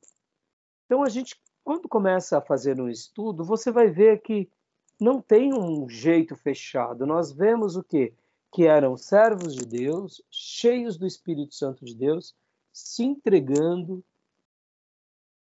Então, 0.86 1.04
a 1.04 1.10
gente, 1.10 1.40
quando 1.64 1.88
começa 1.88 2.38
a 2.38 2.42
fazer 2.42 2.82
um 2.82 2.90
estudo, 2.90 3.44
você 3.44 3.72
vai 3.72 3.88
ver 3.90 4.22
que 4.22 4.52
não 5.00 5.22
tem 5.22 5.54
um 5.54 5.88
jeito 5.88 6.36
fechado. 6.36 7.06
Nós 7.06 7.32
vemos 7.32 7.78
o 7.78 7.84
quê? 7.84 8.14
Que 8.52 8.66
eram 8.66 8.98
servos 8.98 9.56
de 9.56 9.66
Deus, 9.66 10.22
cheios 10.30 10.98
do 10.98 11.06
Espírito 11.06 11.54
Santo 11.56 11.86
de 11.86 11.96
Deus, 11.96 12.36
se 12.74 13.04
entregando 13.04 14.04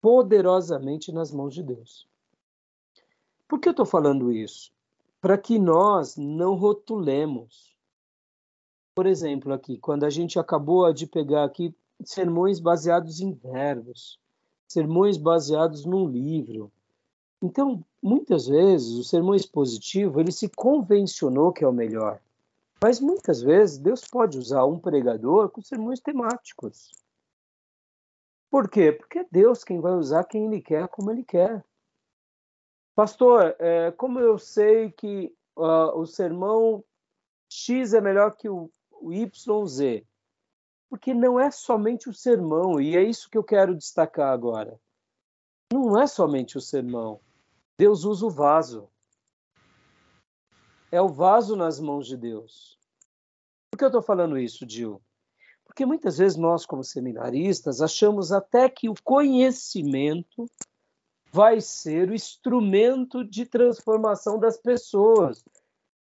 poderosamente 0.02 1.12
nas 1.12 1.32
mãos 1.32 1.54
de 1.54 1.64
Deus. 1.64 2.10
Por 3.48 3.60
que 3.60 3.70
eu 3.70 3.72
estou 3.72 3.86
falando 3.86 4.32
isso? 4.32 4.72
Para 5.22 5.38
que 5.38 5.58
nós 5.58 6.18
não 6.18 6.56
rotulemos 6.56 7.76
por 8.96 9.06
exemplo, 9.06 9.52
aqui, 9.52 9.78
quando 9.78 10.06
a 10.06 10.10
gente 10.10 10.40
acabou 10.40 10.92
de 10.94 11.06
pegar 11.06 11.44
aqui 11.44 11.76
sermões 12.06 12.62
baseados 12.62 13.20
em 13.20 13.34
verbos, 13.34 14.18
sermões 14.70 15.18
baseados 15.18 15.84
num 15.84 16.08
livro. 16.08 16.72
Então, 17.42 17.84
muitas 18.02 18.48
vezes, 18.48 18.98
o 18.98 19.04
sermão 19.04 19.36
expositivo, 19.36 20.22
ele 20.22 20.32
se 20.32 20.48
convencionou 20.48 21.52
que 21.52 21.62
é 21.62 21.68
o 21.68 21.74
melhor. 21.74 22.22
Mas 22.82 23.02
muitas 23.02 23.42
vezes, 23.42 23.78
Deus 23.78 24.08
pode 24.08 24.38
usar 24.38 24.64
um 24.64 24.80
pregador 24.80 25.50
com 25.50 25.62
sermões 25.62 26.00
temáticos. 26.00 26.92
Por 28.50 28.70
quê? 28.70 28.94
Porque 28.94 29.20
é 29.20 29.26
Deus 29.30 29.66
quem 29.66 29.82
vai 29.82 29.92
usar 29.94 30.24
quem 30.24 30.46
Ele 30.46 30.62
quer, 30.62 30.88
como 30.88 31.12
Ele 31.12 31.24
quer. 31.24 31.66
Pastor, 32.96 33.56
é, 33.60 33.92
como 33.92 34.20
eu 34.20 34.38
sei 34.38 34.92
que 34.92 35.36
uh, 35.58 36.00
o 36.00 36.06
sermão 36.06 36.84
X 37.50 37.94
é 37.94 38.02
melhor 38.02 38.36
que 38.36 38.50
o 38.50 38.72
o 39.06 39.14
YZ. 39.14 40.04
Porque 40.90 41.14
não 41.14 41.40
é 41.40 41.52
somente 41.52 42.10
o 42.10 42.14
sermão, 42.14 42.80
e 42.80 42.96
é 42.96 43.04
isso 43.04 43.30
que 43.30 43.38
eu 43.38 43.44
quero 43.44 43.76
destacar 43.76 44.32
agora. 44.32 44.80
Não 45.72 46.00
é 46.00 46.08
somente 46.08 46.58
o 46.58 46.62
sermão. 46.62 47.20
Deus 47.78 48.04
usa 48.04 48.26
o 48.26 48.30
vaso. 48.30 48.90
É 50.92 51.02
o 51.02 51.10
vaso 51.10 51.56
nas 51.56 51.80
mãos 51.80 52.08
de 52.08 52.16
Deus. 52.16 52.80
Por 53.72 53.78
que 53.78 53.84
eu 53.84 53.90
estou 53.90 54.02
falando 54.02 54.38
isso, 54.38 54.66
Gil? 54.68 55.02
Porque 55.66 55.86
muitas 55.86 56.18
vezes 56.18 56.38
nós, 56.38 56.66
como 56.66 56.84
seminaristas, 56.84 57.82
achamos 57.82 58.32
até 58.32 58.70
que 58.70 58.88
o 58.88 58.96
conhecimento 59.04 60.50
vai 61.36 61.60
ser 61.60 62.10
o 62.10 62.14
instrumento 62.14 63.22
de 63.22 63.46
transformação 63.46 64.40
das 64.40 64.58
pessoas. 64.58 65.44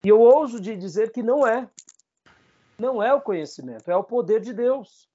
E 0.06 0.10
eu 0.10 0.22
ouso 0.22 0.62
de 0.62 0.78
dizer 0.78 1.12
que 1.12 1.24
não 1.24 1.48
é 1.48 1.67
não 2.78 3.02
é 3.02 3.12
o 3.12 3.22
conhecimento, 3.22 3.89
é 3.89 3.96
o 3.96 4.04
poder 4.04 4.41
de 4.41 4.54
Deus. 4.54 5.10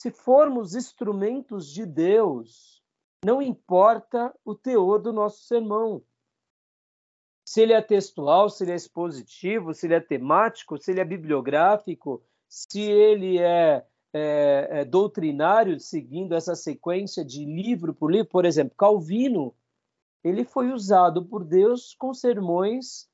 Se 0.00 0.10
formos 0.10 0.74
instrumentos 0.74 1.68
de 1.68 1.86
Deus, 1.86 2.82
não 3.24 3.40
importa 3.40 4.34
o 4.44 4.52
teor 4.52 4.98
do 4.98 5.12
nosso 5.12 5.44
sermão. 5.44 6.02
Se 7.46 7.60
ele 7.60 7.72
é 7.72 7.80
textual, 7.80 8.50
se 8.50 8.64
ele 8.64 8.72
é 8.72 8.76
expositivo, 8.76 9.72
se 9.72 9.86
ele 9.86 9.94
é 9.94 10.00
temático, 10.00 10.76
se 10.76 10.90
ele 10.90 11.00
é 11.00 11.04
bibliográfico, 11.04 12.20
se 12.48 12.80
ele 12.80 13.38
é, 13.38 13.86
é, 14.14 14.68
é 14.70 14.84
doutrinário, 14.84 15.80
seguindo 15.80 16.34
essa 16.34 16.54
sequência 16.54 17.24
de 17.24 17.44
livro 17.44 17.92
por 17.92 18.12
livro. 18.12 18.28
Por 18.28 18.44
exemplo, 18.44 18.76
Calvino, 18.78 19.52
ele 20.22 20.44
foi 20.44 20.72
usado 20.72 21.24
por 21.24 21.44
Deus 21.44 21.94
com 21.98 22.14
sermões 22.14 23.08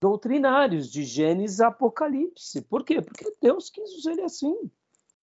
doutrinários 0.00 0.92
de 0.92 1.02
Gênesis 1.02 1.62
Apocalipse. 1.62 2.60
Por 2.60 2.84
quê? 2.84 3.00
Porque 3.00 3.34
Deus 3.40 3.70
quis 3.70 3.90
usar 3.96 4.12
ele 4.12 4.22
assim. 4.22 4.54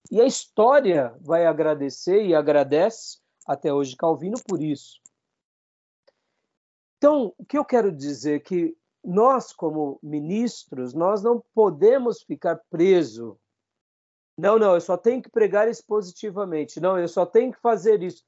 E 0.10 0.20
a 0.20 0.26
história 0.26 1.16
vai 1.22 1.46
agradecer 1.46 2.26
e 2.26 2.34
agradece 2.34 3.20
até 3.46 3.72
hoje 3.72 3.96
Calvino 3.96 4.38
por 4.48 4.60
isso. 4.62 5.00
Então, 6.98 7.34
o 7.38 7.46
que 7.46 7.58
eu 7.58 7.64
quero 7.64 7.92
dizer 7.92 8.38
é 8.38 8.40
que 8.40 8.76
nós, 9.04 9.54
como 9.54 10.00
ministros, 10.02 10.94
nós 10.94 11.22
não 11.24 11.44
podemos 11.54 12.22
ficar 12.24 12.60
presos. 12.70 13.36
Não, 14.42 14.58
não, 14.58 14.74
eu 14.74 14.82
só 14.82 14.98
tenho 14.98 15.22
que 15.22 15.30
pregar 15.30 15.68
expositivamente. 15.68 16.80
Não, 16.80 16.98
eu 16.98 17.08
só 17.08 17.28
tenho 17.28 17.52
que 17.52 17.62
fazer 17.62 18.02
isso. 18.02 18.24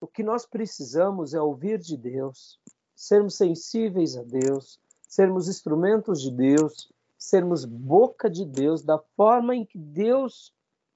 O 0.00 0.06
que 0.06 0.22
nós 0.22 0.46
precisamos 0.46 1.34
é 1.34 1.40
ouvir 1.42 1.78
de 1.78 1.98
Deus, 1.98 2.58
sermos 2.96 3.36
sensíveis 3.36 4.16
a 4.16 4.22
Deus, 4.22 4.80
sermos 5.06 5.48
instrumentos 5.48 6.22
de 6.22 6.30
Deus, 6.30 6.90
sermos 7.18 7.66
boca 7.66 8.30
de 8.30 8.46
Deus 8.46 8.82
da 8.82 8.98
forma 9.14 9.54
em 9.54 9.66
que 9.66 9.76
Deus 9.76 10.50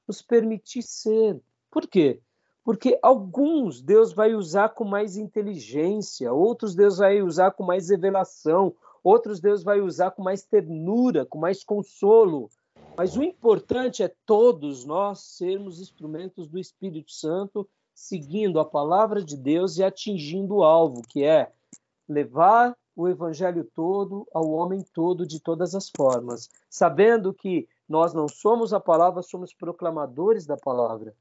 nos 0.08 0.22
permitir 0.22 0.82
ser. 0.82 1.38
Por 1.70 1.86
quê? 1.86 2.22
Porque 2.64 2.98
alguns 3.02 3.82
Deus 3.82 4.14
vai 4.14 4.34
usar 4.34 4.70
com 4.70 4.84
mais 4.86 5.18
inteligência, 5.18 6.32
outros 6.32 6.74
Deus 6.74 6.96
vai 6.96 7.20
usar 7.20 7.50
com 7.50 7.64
mais 7.64 7.90
revelação, 7.90 8.74
outros 9.02 9.40
Deus 9.40 9.62
vai 9.62 9.82
usar 9.82 10.12
com 10.12 10.22
mais 10.22 10.42
ternura, 10.42 11.26
com 11.26 11.38
mais 11.38 11.62
consolo. 11.62 12.48
Mas 12.96 13.16
o 13.16 13.24
importante 13.24 14.04
é 14.04 14.14
todos 14.24 14.84
nós 14.84 15.20
sermos 15.20 15.80
instrumentos 15.80 16.46
do 16.46 16.58
Espírito 16.58 17.10
Santo, 17.10 17.68
seguindo 17.92 18.60
a 18.60 18.64
palavra 18.64 19.22
de 19.22 19.36
Deus 19.36 19.78
e 19.78 19.82
atingindo 19.82 20.56
o 20.56 20.62
alvo, 20.62 21.02
que 21.02 21.24
é 21.24 21.50
levar 22.08 22.76
o 22.94 23.08
evangelho 23.08 23.68
todo 23.74 24.26
ao 24.32 24.48
homem 24.48 24.84
todo 24.92 25.26
de 25.26 25.40
todas 25.40 25.74
as 25.74 25.90
formas, 25.90 26.48
sabendo 26.70 27.34
que 27.34 27.68
Nós 27.86 28.14
não 28.14 28.26
somos 28.28 28.72
a 28.72 28.80
palavra, 28.80 29.20
somos 29.22 29.52
proclamadores 29.52 30.46
da 30.46 30.56
palavra. 30.56 31.14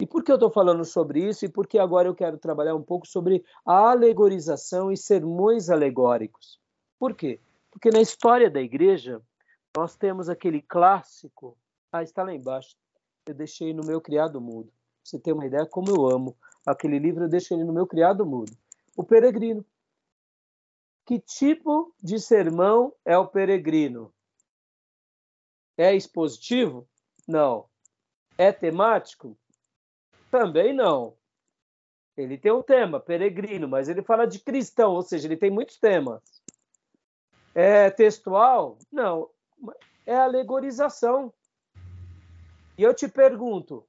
E 0.00 0.06
por 0.06 0.22
que 0.22 0.30
eu 0.30 0.36
estou 0.36 0.50
falando 0.50 0.84
sobre 0.84 1.26
isso? 1.26 1.44
E 1.44 1.48
por 1.48 1.66
que 1.66 1.76
agora 1.76 2.06
eu 2.06 2.14
quero 2.14 2.38
trabalhar 2.38 2.76
um 2.76 2.82
pouco 2.82 3.04
sobre 3.04 3.44
a 3.66 3.90
alegorização 3.90 4.92
e 4.92 4.96
sermões 4.96 5.70
alegóricos? 5.70 6.60
Por 6.98 7.14
quê? 7.14 7.40
Porque 7.68 7.90
na 7.90 8.00
história 8.00 8.48
da 8.48 8.60
igreja, 8.60 9.20
nós 9.78 9.94
temos 9.94 10.28
aquele 10.28 10.60
clássico. 10.60 11.56
Ah, 11.92 12.02
está 12.02 12.24
lá 12.24 12.34
embaixo. 12.34 12.76
Eu 13.24 13.32
deixei 13.32 13.72
no 13.72 13.86
meu 13.86 14.00
criado 14.00 14.40
mudo. 14.40 14.72
Você 15.04 15.20
tem 15.20 15.32
uma 15.32 15.46
ideia 15.46 15.64
como 15.64 15.88
eu 15.88 16.04
amo 16.10 16.36
aquele 16.66 16.98
livro, 16.98 17.24
eu 17.24 17.28
deixei 17.28 17.56
ele 17.56 17.64
no 17.64 17.72
meu 17.72 17.86
criado 17.86 18.26
mudo. 18.26 18.50
O 18.96 19.04
peregrino. 19.04 19.64
Que 21.06 21.20
tipo 21.20 21.94
de 22.02 22.18
sermão 22.18 22.92
é 23.04 23.16
o 23.16 23.28
peregrino? 23.28 24.12
É 25.76 25.94
expositivo? 25.94 26.88
Não. 27.26 27.68
É 28.36 28.50
temático? 28.50 29.38
Também 30.28 30.74
não. 30.74 31.16
Ele 32.16 32.36
tem 32.36 32.50
um 32.50 32.62
tema, 32.62 32.98
peregrino, 32.98 33.68
mas 33.68 33.88
ele 33.88 34.02
fala 34.02 34.26
de 34.26 34.40
cristão, 34.40 34.94
ou 34.94 35.02
seja, 35.02 35.28
ele 35.28 35.36
tem 35.36 35.52
muitos 35.52 35.78
temas. 35.78 36.20
É 37.54 37.90
textual? 37.90 38.76
Não. 38.90 39.30
É 40.06 40.16
alegorização. 40.16 41.32
E 42.76 42.82
eu 42.82 42.94
te 42.94 43.08
pergunto: 43.08 43.84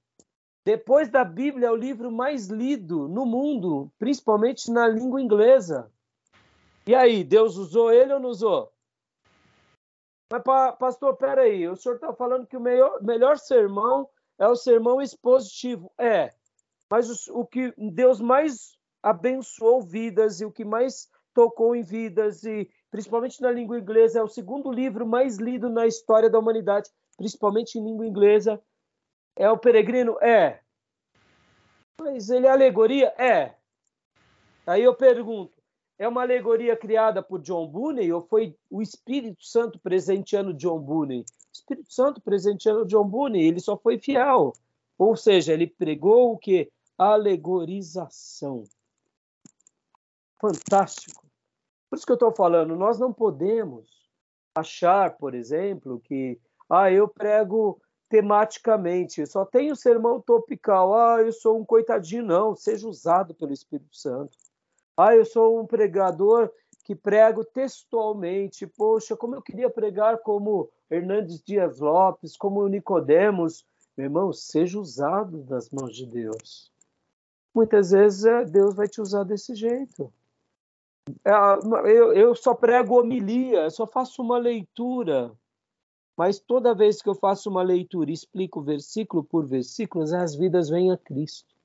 depois 0.65 1.09
da 1.09 1.23
Bíblia, 1.23 1.67
é 1.67 1.71
o 1.71 1.75
livro 1.75 2.11
mais 2.11 2.47
lido 2.47 3.07
no 3.07 3.25
mundo, 3.25 3.91
principalmente 3.97 4.71
na 4.71 4.87
língua 4.87 5.21
inglesa. 5.21 5.91
E 6.85 6.93
aí, 6.93 7.23
Deus 7.23 7.55
usou 7.55 7.91
ele 7.91 8.13
ou 8.13 8.19
não 8.19 8.29
usou? 8.29 8.71
Mas, 10.31 10.43
pastor, 10.77 11.15
peraí, 11.17 11.67
o 11.67 11.75
senhor 11.75 11.95
está 11.95 12.13
falando 12.13 12.45
que 12.45 12.57
o 12.57 12.61
melhor, 12.61 13.01
melhor 13.01 13.37
sermão 13.37 14.07
é 14.37 14.47
o 14.47 14.55
sermão 14.55 15.01
expositivo. 15.01 15.91
É, 15.97 16.33
mas 16.89 17.27
o, 17.27 17.41
o 17.41 17.45
que 17.45 17.73
Deus 17.77 18.19
mais 18.19 18.77
abençoou 19.01 19.81
vidas 19.81 20.39
e 20.39 20.45
o 20.45 20.51
que 20.51 20.65
mais 20.65 21.09
tocou 21.33 21.75
em 21.75 21.81
vidas, 21.81 22.43
e 22.43 22.69
principalmente 22.91 23.41
na 23.41 23.51
língua 23.51 23.79
inglesa, 23.79 24.19
é 24.19 24.23
o 24.23 24.27
segundo 24.27 24.71
livro 24.71 25.05
mais 25.05 25.37
lido 25.37 25.69
na 25.69 25.87
história 25.87 26.29
da 26.29 26.39
humanidade, 26.39 26.89
principalmente 27.17 27.77
em 27.77 27.83
língua 27.83 28.05
inglesa. 28.05 28.61
É 29.35 29.49
o 29.49 29.57
peregrino? 29.57 30.17
É. 30.21 30.61
Mas 31.99 32.29
ele 32.29 32.47
é 32.47 32.49
alegoria? 32.49 33.07
É. 33.17 33.55
Aí 34.65 34.83
eu 34.83 34.95
pergunto, 34.95 35.53
é 35.97 36.07
uma 36.07 36.21
alegoria 36.21 36.75
criada 36.75 37.21
por 37.21 37.41
John 37.41 37.67
Bunyan 37.67 38.15
ou 38.15 38.21
foi 38.21 38.55
o 38.69 38.81
Espírito 38.81 39.43
Santo 39.43 39.79
presenteando 39.79 40.53
John 40.53 40.79
Bunyan? 40.79 41.21
O 41.21 41.25
Espírito 41.53 41.93
Santo 41.93 42.21
presenteando 42.21 42.85
John 42.85 43.07
Bunyan, 43.07 43.39
ele 43.39 43.59
só 43.59 43.77
foi 43.77 43.99
fiel. 43.99 44.53
Ou 44.97 45.15
seja, 45.15 45.53
ele 45.53 45.67
pregou 45.67 46.33
o 46.33 46.37
que? 46.37 46.71
Alegorização. 46.97 48.63
Fantástico. 50.39 51.28
Por 51.89 51.95
isso 51.95 52.05
que 52.05 52.11
eu 52.11 52.15
estou 52.15 52.31
falando, 52.31 52.75
nós 52.75 52.99
não 52.99 53.11
podemos 53.11 53.89
achar, 54.55 55.17
por 55.17 55.33
exemplo, 55.33 55.99
que 55.99 56.39
ah, 56.69 56.91
eu 56.91 57.07
prego 57.07 57.81
tematicamente, 58.09 59.25
só 59.27 59.45
tenho 59.45 59.75
sermão 59.75 60.19
topical. 60.19 60.93
Ah, 60.95 61.21
eu 61.21 61.31
sou 61.31 61.59
um 61.59 61.65
coitadinho, 61.65 62.23
não. 62.23 62.55
Seja 62.55 62.87
usado 62.87 63.33
pelo 63.35 63.53
Espírito 63.53 63.95
Santo. 63.95 64.37
Ah, 64.97 65.15
eu 65.15 65.23
sou 65.23 65.59
um 65.59 65.65
pregador 65.65 66.51
que 66.83 66.95
prego 66.95 67.43
textualmente. 67.43 68.67
Poxa, 68.67 69.15
como 69.15 69.35
eu 69.35 69.41
queria 69.41 69.69
pregar 69.69 70.17
como 70.19 70.69
Hernandes 70.89 71.41
Dias 71.41 71.79
Lopes, 71.79 72.35
como 72.35 72.67
Nicodemos. 72.67 73.65
Meu 73.95 74.05
irmão, 74.05 74.33
seja 74.33 74.79
usado 74.79 75.45
nas 75.49 75.69
mãos 75.69 75.95
de 75.95 76.05
Deus. 76.05 76.71
Muitas 77.53 77.91
vezes 77.91 78.25
é, 78.25 78.45
Deus 78.45 78.75
vai 78.75 78.87
te 78.87 79.01
usar 79.01 79.23
desse 79.23 79.53
jeito. 79.55 80.11
É, 81.23 81.89
eu, 81.91 82.13
eu 82.13 82.35
só 82.35 82.53
prego 82.53 82.99
homilia, 82.99 83.69
só 83.69 83.85
faço 83.85 84.21
uma 84.21 84.37
leitura. 84.37 85.31
Mas 86.17 86.39
toda 86.39 86.75
vez 86.75 87.01
que 87.01 87.09
eu 87.09 87.15
faço 87.15 87.49
uma 87.49 87.61
leitura 87.61 88.09
e 88.09 88.13
explico 88.13 88.61
versículo 88.61 89.23
por 89.23 89.45
versículo, 89.45 90.03
as 90.03 90.35
vidas 90.35 90.69
vêm 90.69 90.91
a 90.91 90.97
Cristo. 90.97 91.55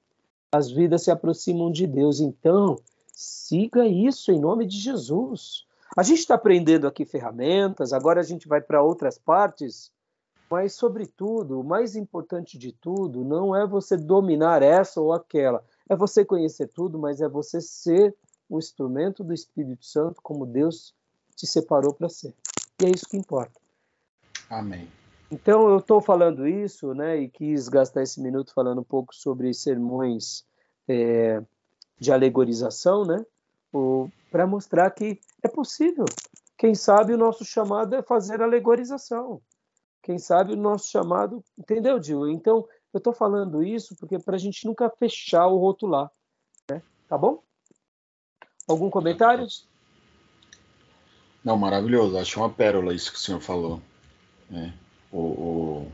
As 0.52 0.70
vidas 0.70 1.02
se 1.02 1.11
aproximam 1.11 1.72
de 1.72 1.87
Deus. 1.87 2.20
Então, 2.20 2.78
Siga 3.14 3.87
isso 3.87 4.33
em 4.33 4.40
nome 4.40 4.66
de 4.66 4.76
Jesus. 4.76 5.64
A 5.96 6.02
gente 6.02 6.18
está 6.18 6.35
aprendendo 6.35 6.87
aqui 6.88 7.04
ferramentas, 7.04 7.92
agora 7.92 8.20
a 8.20 8.24
gente 8.24 8.48
vai 8.48 8.61
para 8.61 8.83
outras 8.83 9.16
partes, 9.16 9.92
mas, 10.50 10.74
sobretudo, 10.74 11.61
o 11.61 11.64
mais 11.64 11.94
importante 11.94 12.59
de 12.59 12.72
tudo 12.72 13.24
não 13.24 13.54
é 13.54 13.64
você 13.66 13.96
dominar 13.96 14.62
essa 14.62 15.00
ou 15.00 15.12
aquela, 15.12 15.62
é 15.88 15.94
você 15.94 16.24
conhecer 16.24 16.66
tudo, 16.66 16.98
mas 16.98 17.20
é 17.20 17.28
você 17.28 17.61
ser 17.61 18.14
o 18.48 18.59
instrumento 18.59 19.24
do 19.24 19.33
Espírito 19.33 19.85
Santo 19.85 20.20
como 20.22 20.46
Deus 20.46 20.94
te 21.35 21.46
separou 21.46 21.92
para 21.92 22.09
ser. 22.09 22.35
E 22.80 22.87
é 22.87 22.90
isso 22.90 23.07
que 23.07 23.16
importa. 23.16 23.61
Amém. 24.48 24.88
Então, 25.30 25.68
eu 25.68 25.78
estou 25.78 26.00
falando 26.00 26.46
isso, 26.46 26.94
né, 26.94 27.18
e 27.18 27.28
quis 27.28 27.68
gastar 27.68 28.02
esse 28.02 28.20
minuto 28.20 28.52
falando 28.54 28.80
um 28.80 28.85
pouco 28.85 29.14
sobre 29.14 29.52
sermões 29.52 30.44
é, 30.87 31.42
de 31.98 32.12
alegorização, 32.12 33.04
né? 33.04 33.24
Para 34.30 34.46
mostrar 34.46 34.90
que 34.90 35.18
é 35.42 35.48
possível. 35.48 36.04
Quem 36.57 36.74
sabe 36.74 37.12
o 37.12 37.18
nosso 37.18 37.44
chamado 37.44 37.96
é 37.96 38.02
fazer 38.02 38.40
alegorização. 38.40 39.40
Quem 40.02 40.18
sabe 40.18 40.52
o 40.52 40.57
nosso 40.57 40.88
chamado. 40.88 41.42
Entendeu, 41.59 41.98
Dil? 41.98 42.28
Então, 42.28 42.68
eu 42.92 42.98
estou 42.98 43.12
falando 43.12 43.62
isso 43.62 43.96
porque 43.96 44.18
para 44.18 44.37
a 44.37 44.38
gente 44.38 44.66
nunca 44.66 44.88
fechar 44.88 45.48
o 45.48 45.57
rotular. 45.57 46.11
Né? 46.70 46.80
Tá 47.09 47.18
bom? 47.18 47.42
Algum 48.66 48.90
comentário? 48.90 49.46
Não, 51.44 51.57
maravilhoso. 51.57 52.16
Acho 52.16 52.40
uma 52.40 52.48
pérola 52.48 52.94
isso 52.94 53.12
que 53.12 53.18
o 53.18 53.20
senhor 53.20 53.40
falou. 53.40 53.81
Né? 54.48 54.72
O, 55.12 55.18
o, 55.18 55.92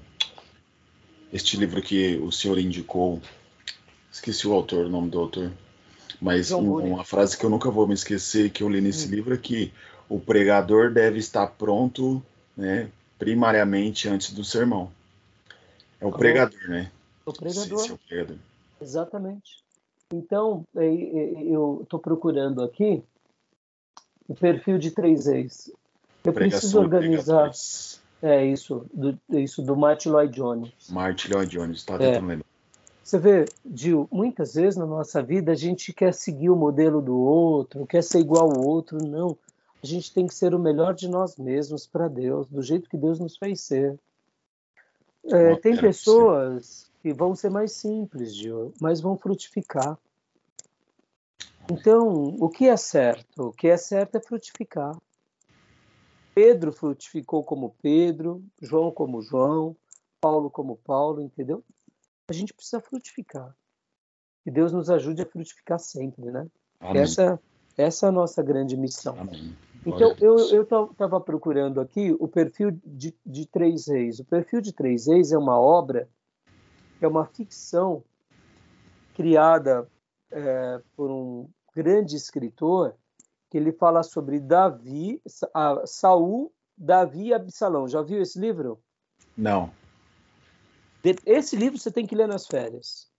este 1.33 1.57
livro 1.57 1.83
que 1.83 2.17
o 2.17 2.31
senhor 2.31 2.59
indicou, 2.59 3.21
esqueci 4.13 4.47
o 4.47 4.53
autor, 4.53 4.87
o 4.87 4.89
nome 4.89 5.11
do 5.11 5.19
autor. 5.19 5.51
Mas 6.21 6.51
um, 6.53 6.77
uma 6.79 7.05
frase 7.05 7.37
que 7.37 7.45
eu 7.45 7.51
nunca 7.51 7.71
vou 7.71 7.87
me 7.87 7.95
esquecer, 7.95 8.51
que 8.51 8.63
eu 8.63 8.69
li 8.69 8.81
nesse 8.81 9.09
hum. 9.09 9.11
livro, 9.11 9.35
é 9.35 9.39
que 9.39 9.73
o 10.09 10.21
pregador 10.21 10.93
deve 10.93 11.19
estar 11.19 11.47
pronto, 11.47 12.23
né, 12.57 12.91
primariamente 13.19 14.09
antes 14.09 14.33
do 14.33 14.45
sermão. 14.45 14.93
É 16.01 16.07
o 16.07 16.13
pregador, 16.13 16.69
né? 16.69 16.91
O 17.25 17.33
pregador. 17.33 17.79
Sim, 17.79 17.91
é 17.91 17.93
o 17.93 17.99
pregador. 17.99 18.37
Exatamente. 18.81 19.63
Então, 20.13 20.65
é, 20.77 20.87
é, 20.87 21.43
eu 21.45 21.81
estou 21.83 22.01
procurando 22.01 22.63
aqui 22.63 23.03
o 24.29 24.35
perfil 24.35 24.79
de 24.79 24.91
três 24.91 25.27
ex. 25.27 25.73
Eu 26.25 26.33
preciso 26.33 26.81
organizar. 26.81 27.51
É 28.23 28.45
isso, 28.45 28.85
do, 28.93 29.19
isso 29.31 29.63
do 29.63 29.75
Martin 29.75 30.11
Lloyd 30.11 30.35
Jones. 30.35 30.73
Martin 30.91 31.33
Lloyd 31.33 31.51
Jones, 31.51 31.79
está 31.79 31.97
tentando 31.97 32.27
é. 32.27 32.29
lembrar. 32.29 32.47
Você 33.03 33.19
vê, 33.19 33.47
Gil, 33.75 34.07
muitas 34.13 34.55
vezes 34.55 34.77
na 34.77 34.85
nossa 34.85 35.23
vida 35.23 35.53
a 35.53 35.55
gente 35.55 35.93
quer 35.93 36.13
seguir 36.13 36.51
o 36.51 36.57
modelo 36.57 37.01
do 37.01 37.19
outro, 37.19 37.87
quer 37.87 38.03
ser 38.03 38.21
igual 38.21 38.51
ao 38.53 38.65
outro. 38.65 38.99
Não. 38.99 39.37
A 39.83 39.87
gente 39.87 40.13
tem 40.13 40.27
que 40.27 40.35
ser 40.35 40.55
o 40.55 40.59
melhor 40.59 40.95
de 40.95 41.09
nós 41.09 41.37
mesmos 41.37 41.87
para 41.87 42.09
Deus, 42.09 42.49
do 42.49 42.63
jeito 42.63 42.91
que 42.91 42.99
Deus 42.99 43.19
nos 43.19 43.39
fez 43.39 43.63
ser. 43.63 43.99
É, 45.25 45.57
tem 45.57 45.77
pessoas 45.77 46.90
que 47.01 47.13
vão 47.13 47.35
ser 47.35 47.51
mais 47.51 47.73
simples, 47.73 48.35
Gil, 48.35 48.73
mas 48.81 49.01
vão 49.01 49.17
frutificar. 49.17 49.99
Então, 51.71 52.37
o 52.39 52.49
que 52.49 52.69
é 52.69 52.77
certo? 52.77 53.49
O 53.49 53.53
que 53.53 53.69
é 53.69 53.77
certo 53.77 54.17
é 54.17 54.21
frutificar. 54.21 54.97
Pedro 56.35 56.73
frutificou 56.73 57.45
como 57.45 57.75
Pedro, 57.83 58.43
João 58.61 58.91
como 58.91 59.23
João, 59.23 59.77
Paulo 60.21 60.51
como 60.51 60.77
Paulo, 60.77 61.21
entendeu? 61.21 61.65
a 62.31 62.33
gente 62.33 62.55
precisa 62.55 62.81
frutificar. 62.81 63.55
Que 64.45 64.51
Deus 64.51 64.73
nos 64.73 64.89
ajude 64.89 65.21
a 65.21 65.27
frutificar 65.27 65.79
sempre, 65.79 66.31
né? 66.31 66.47
Essa, 66.81 67.39
essa 67.77 68.07
é 68.07 68.09
a 68.09 68.13
nossa 68.13 68.43
grande 68.43 68.77
missão. 68.77 69.19
Amém. 69.19 69.55
Então, 69.85 70.15
eu 70.19 70.63
estava 70.63 71.21
procurando 71.21 71.81
aqui 71.81 72.17
o 72.19 72.29
perfil 72.29 72.71
de, 72.85 73.15
de 73.25 73.47
Três 73.47 73.89
Reis. 73.89 74.21
O 74.21 74.25
perfil 74.25 74.61
de 74.61 74.73
Três 74.73 75.07
Reis 75.07 75.33
é 75.33 75.39
uma 75.39 75.59
obra, 75.59 76.09
é 77.05 77.09
uma 77.09 77.27
ficção 77.27 78.05
criada 79.15 79.89
é, 80.31 80.81
por 80.97 81.11
um 81.11 81.49
grande 81.75 82.17
escritor 82.17 82.95
que 83.49 83.59
ele 83.59 83.73
fala 83.73 84.03
sobre 84.03 84.39
Davi, 84.39 85.21
a, 85.53 85.85
Saul, 85.87 86.53
Davi 86.77 87.27
e 87.27 87.35
Absalão. 87.35 87.89
Já 87.89 88.01
viu 88.01 88.23
esse 88.23 88.39
livro? 88.39 88.81
Não. 89.37 89.73
Esse 91.27 91.57
livro 91.57 91.79
você 91.79 91.91
tem 91.91 92.07
que 92.07 92.15
ler 92.15 92.29
nas 92.29 92.47
férias. 92.47 93.11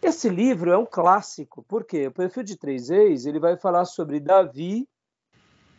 Esse 0.00 0.28
livro 0.28 0.70
é 0.70 0.78
um 0.78 0.86
clássico, 0.86 1.64
porque 1.64 2.06
o 2.06 2.12
perfil 2.12 2.42
de 2.42 2.56
três 2.56 2.90
ex 2.90 3.26
ele 3.26 3.40
vai 3.40 3.56
falar 3.56 3.84
sobre 3.84 4.20
Davi, 4.20 4.88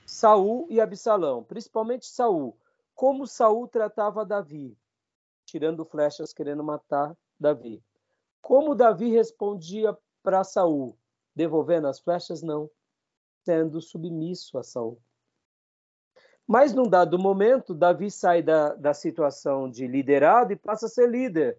Saul 0.05 0.67
e 0.69 0.81
Absalão, 0.81 1.43
principalmente 1.43 2.05
Saul. 2.05 2.57
como 2.93 3.27
Saul 3.27 3.67
tratava 3.67 4.25
Davi, 4.25 4.75
tirando 5.47 5.85
flechas 5.85 6.33
querendo 6.33 6.63
matar 6.63 7.17
Davi. 7.39 7.81
Como 8.41 8.75
Davi 8.75 9.09
respondia 9.09 9.97
para 10.21 10.43
Saul, 10.43 10.97
devolvendo 11.33 11.87
as 11.87 11.99
flechas? 11.99 12.43
Não, 12.43 12.69
sendo 13.45 13.81
submisso 13.81 14.57
a 14.57 14.63
Saul. 14.63 15.01
Mas 16.45 16.73
num 16.73 16.87
dado 16.87 17.17
momento, 17.17 17.73
Davi 17.73 18.11
sai 18.11 18.43
da, 18.43 18.75
da 18.75 18.93
situação 18.93 19.69
de 19.69 19.87
liderado 19.87 20.51
e 20.51 20.55
passa 20.55 20.85
a 20.85 20.89
ser 20.89 21.09
líder. 21.09 21.57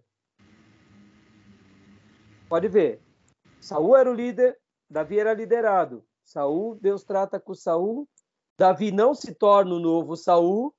Pode 2.49 2.68
ver. 2.68 3.01
Saul 3.61 3.97
era 3.97 4.11
o 4.11 4.14
líder, 4.14 4.59
Davi 4.89 5.18
era 5.18 5.34
liderado. 5.34 6.05
Saul, 6.24 6.74
Deus 6.76 7.05
trata 7.05 7.41
com 7.41 7.55
Saul. 7.55 8.09
Davi 8.57 8.91
não 8.91 9.14
se 9.14 9.34
torna 9.34 9.74
o 9.74 9.78
novo 9.78 10.16
Saul, 10.16 10.74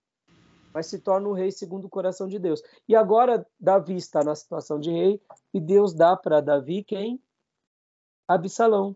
mas 0.73 0.87
se 0.87 0.99
torna 0.99 1.27
o 1.27 1.33
rei 1.33 1.51
segundo 1.51 1.85
o 1.85 1.89
coração 1.89 2.27
de 2.27 2.39
Deus. 2.39 2.61
E 2.87 2.95
agora 2.95 3.45
Davi 3.59 3.95
está 3.95 4.23
na 4.23 4.35
situação 4.35 4.79
de 4.79 4.91
rei 4.91 5.21
e 5.53 5.59
Deus 5.59 5.93
dá 5.93 6.15
para 6.15 6.41
Davi 6.41 6.83
quem? 6.83 7.21
Absalão. 8.27 8.95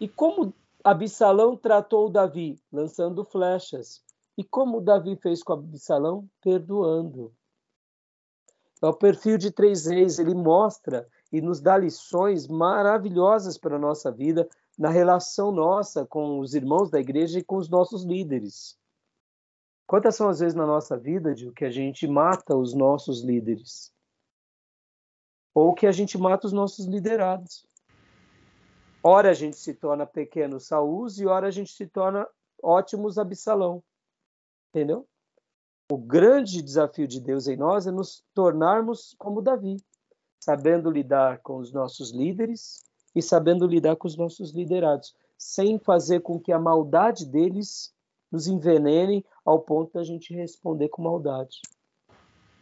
E 0.00 0.08
como 0.08 0.52
Absalão 0.82 1.56
tratou 1.56 2.10
Davi? 2.10 2.60
Lançando 2.72 3.24
flechas. 3.24 4.02
E 4.36 4.42
como 4.42 4.80
Davi 4.80 5.16
fez 5.16 5.42
com 5.42 5.52
Absalão? 5.52 6.28
Perdoando. 6.40 7.32
É 8.82 8.86
o 8.86 8.92
perfil 8.92 9.38
de 9.38 9.50
três 9.50 9.86
reis, 9.86 10.18
ele 10.18 10.34
mostra 10.34 11.08
e 11.32 11.40
nos 11.40 11.60
dá 11.60 11.78
lições 11.78 12.46
maravilhosas 12.46 13.56
para 13.56 13.76
a 13.76 13.78
nossa 13.78 14.10
vida, 14.10 14.48
na 14.78 14.90
relação 14.90 15.50
nossa 15.50 16.04
com 16.04 16.40
os 16.40 16.54
irmãos 16.54 16.90
da 16.90 17.00
igreja 17.00 17.38
e 17.38 17.44
com 17.44 17.56
os 17.56 17.68
nossos 17.68 18.04
líderes. 18.04 18.76
Quantas 19.94 20.16
são 20.16 20.28
as 20.28 20.40
vezes 20.40 20.56
na 20.56 20.66
nossa 20.66 20.98
vida, 20.98 21.32
de 21.32 21.52
que 21.52 21.64
a 21.64 21.70
gente 21.70 22.04
mata 22.08 22.56
os 22.56 22.74
nossos 22.74 23.22
líderes? 23.22 23.94
Ou 25.54 25.72
que 25.72 25.86
a 25.86 25.92
gente 25.92 26.18
mata 26.18 26.48
os 26.48 26.52
nossos 26.52 26.86
liderados? 26.86 27.64
Ora 29.00 29.30
a 29.30 29.32
gente 29.32 29.54
se 29.54 29.72
torna 29.72 30.04
pequenos 30.04 30.66
Saús 30.66 31.20
e 31.20 31.26
ora 31.26 31.46
a 31.46 31.50
gente 31.52 31.70
se 31.70 31.86
torna 31.86 32.26
ótimos 32.60 33.18
Absalão. 33.18 33.84
Entendeu? 34.70 35.06
O 35.88 35.96
grande 35.96 36.60
desafio 36.60 37.06
de 37.06 37.20
Deus 37.20 37.46
em 37.46 37.56
nós 37.56 37.86
é 37.86 37.92
nos 37.92 38.24
tornarmos 38.34 39.14
como 39.16 39.40
Davi, 39.40 39.76
sabendo 40.40 40.90
lidar 40.90 41.38
com 41.38 41.58
os 41.58 41.72
nossos 41.72 42.10
líderes 42.10 42.82
e 43.14 43.22
sabendo 43.22 43.64
lidar 43.64 43.94
com 43.94 44.08
os 44.08 44.16
nossos 44.16 44.50
liderados, 44.50 45.14
sem 45.38 45.78
fazer 45.78 46.18
com 46.18 46.40
que 46.40 46.50
a 46.50 46.58
maldade 46.58 47.24
deles 47.24 47.94
nos 48.34 48.48
envenene 48.48 49.24
ao 49.44 49.60
ponto 49.60 49.92
da 49.92 50.02
gente 50.02 50.34
responder 50.34 50.88
com 50.88 51.00
maldade. 51.00 51.62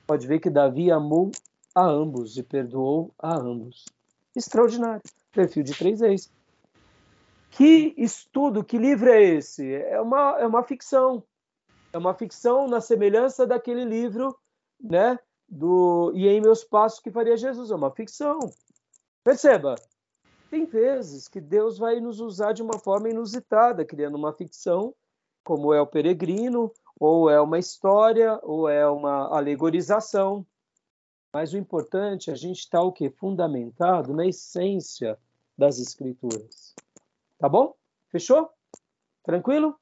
Pode 0.06 0.26
ver 0.26 0.38
que 0.38 0.50
Davi 0.50 0.92
amou 0.92 1.30
a 1.74 1.82
ambos 1.82 2.36
e 2.36 2.42
perdoou 2.42 3.10
a 3.18 3.34
ambos. 3.34 3.86
Extraordinário. 4.36 5.00
Perfil 5.32 5.62
de 5.62 5.74
três 5.74 6.02
ex. 6.02 6.30
Que 7.52 7.94
estudo, 7.96 8.62
que 8.62 8.76
livro 8.76 9.08
é 9.08 9.22
esse? 9.22 9.74
É 9.74 9.98
uma, 9.98 10.38
é 10.38 10.46
uma 10.46 10.62
ficção. 10.62 11.24
É 11.90 11.96
uma 11.96 12.12
ficção 12.12 12.68
na 12.68 12.82
semelhança 12.82 13.46
daquele 13.46 13.86
livro, 13.86 14.38
né? 14.78 15.18
Do 15.48 16.12
E 16.14 16.28
em 16.28 16.42
Meus 16.42 16.62
Passos 16.62 17.00
que 17.00 17.10
faria 17.10 17.34
Jesus. 17.34 17.70
É 17.70 17.74
uma 17.74 17.90
ficção. 17.90 18.38
Perceba, 19.24 19.76
tem 20.50 20.66
vezes 20.66 21.28
que 21.28 21.40
Deus 21.40 21.78
vai 21.78 21.98
nos 21.98 22.20
usar 22.20 22.52
de 22.52 22.62
uma 22.62 22.78
forma 22.78 23.08
inusitada, 23.08 23.86
criando 23.86 24.16
uma 24.16 24.34
ficção 24.34 24.94
como 25.44 25.72
é 25.72 25.80
o 25.80 25.86
peregrino, 25.86 26.72
ou 26.98 27.28
é 27.28 27.40
uma 27.40 27.58
história, 27.58 28.38
ou 28.42 28.68
é 28.68 28.88
uma 28.88 29.36
alegorização. 29.36 30.46
Mas 31.32 31.52
o 31.52 31.58
importante 31.58 32.30
é 32.30 32.32
a 32.32 32.36
gente 32.36 32.60
estar 32.60 32.78
tá, 32.78 32.84
o 32.84 32.92
quê? 32.92 33.10
Fundamentado 33.10 34.12
na 34.12 34.26
essência 34.26 35.18
das 35.56 35.78
escrituras. 35.78 36.74
Tá 37.38 37.48
bom? 37.48 37.74
Fechou? 38.10 38.50
Tranquilo? 39.24 39.74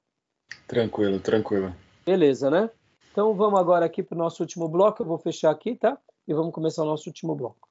Tranquilo, 0.66 1.18
tranquilo. 1.18 1.74
Beleza, 2.04 2.50
né? 2.50 2.70
Então 3.10 3.34
vamos 3.34 3.58
agora 3.58 3.86
aqui 3.86 4.02
para 4.02 4.14
o 4.14 4.18
nosso 4.18 4.42
último 4.42 4.68
bloco. 4.68 5.02
Eu 5.02 5.06
vou 5.06 5.18
fechar 5.18 5.50
aqui, 5.50 5.74
tá? 5.74 5.98
E 6.28 6.34
vamos 6.34 6.54
começar 6.54 6.82
o 6.82 6.86
nosso 6.86 7.08
último 7.08 7.34
bloco. 7.34 7.69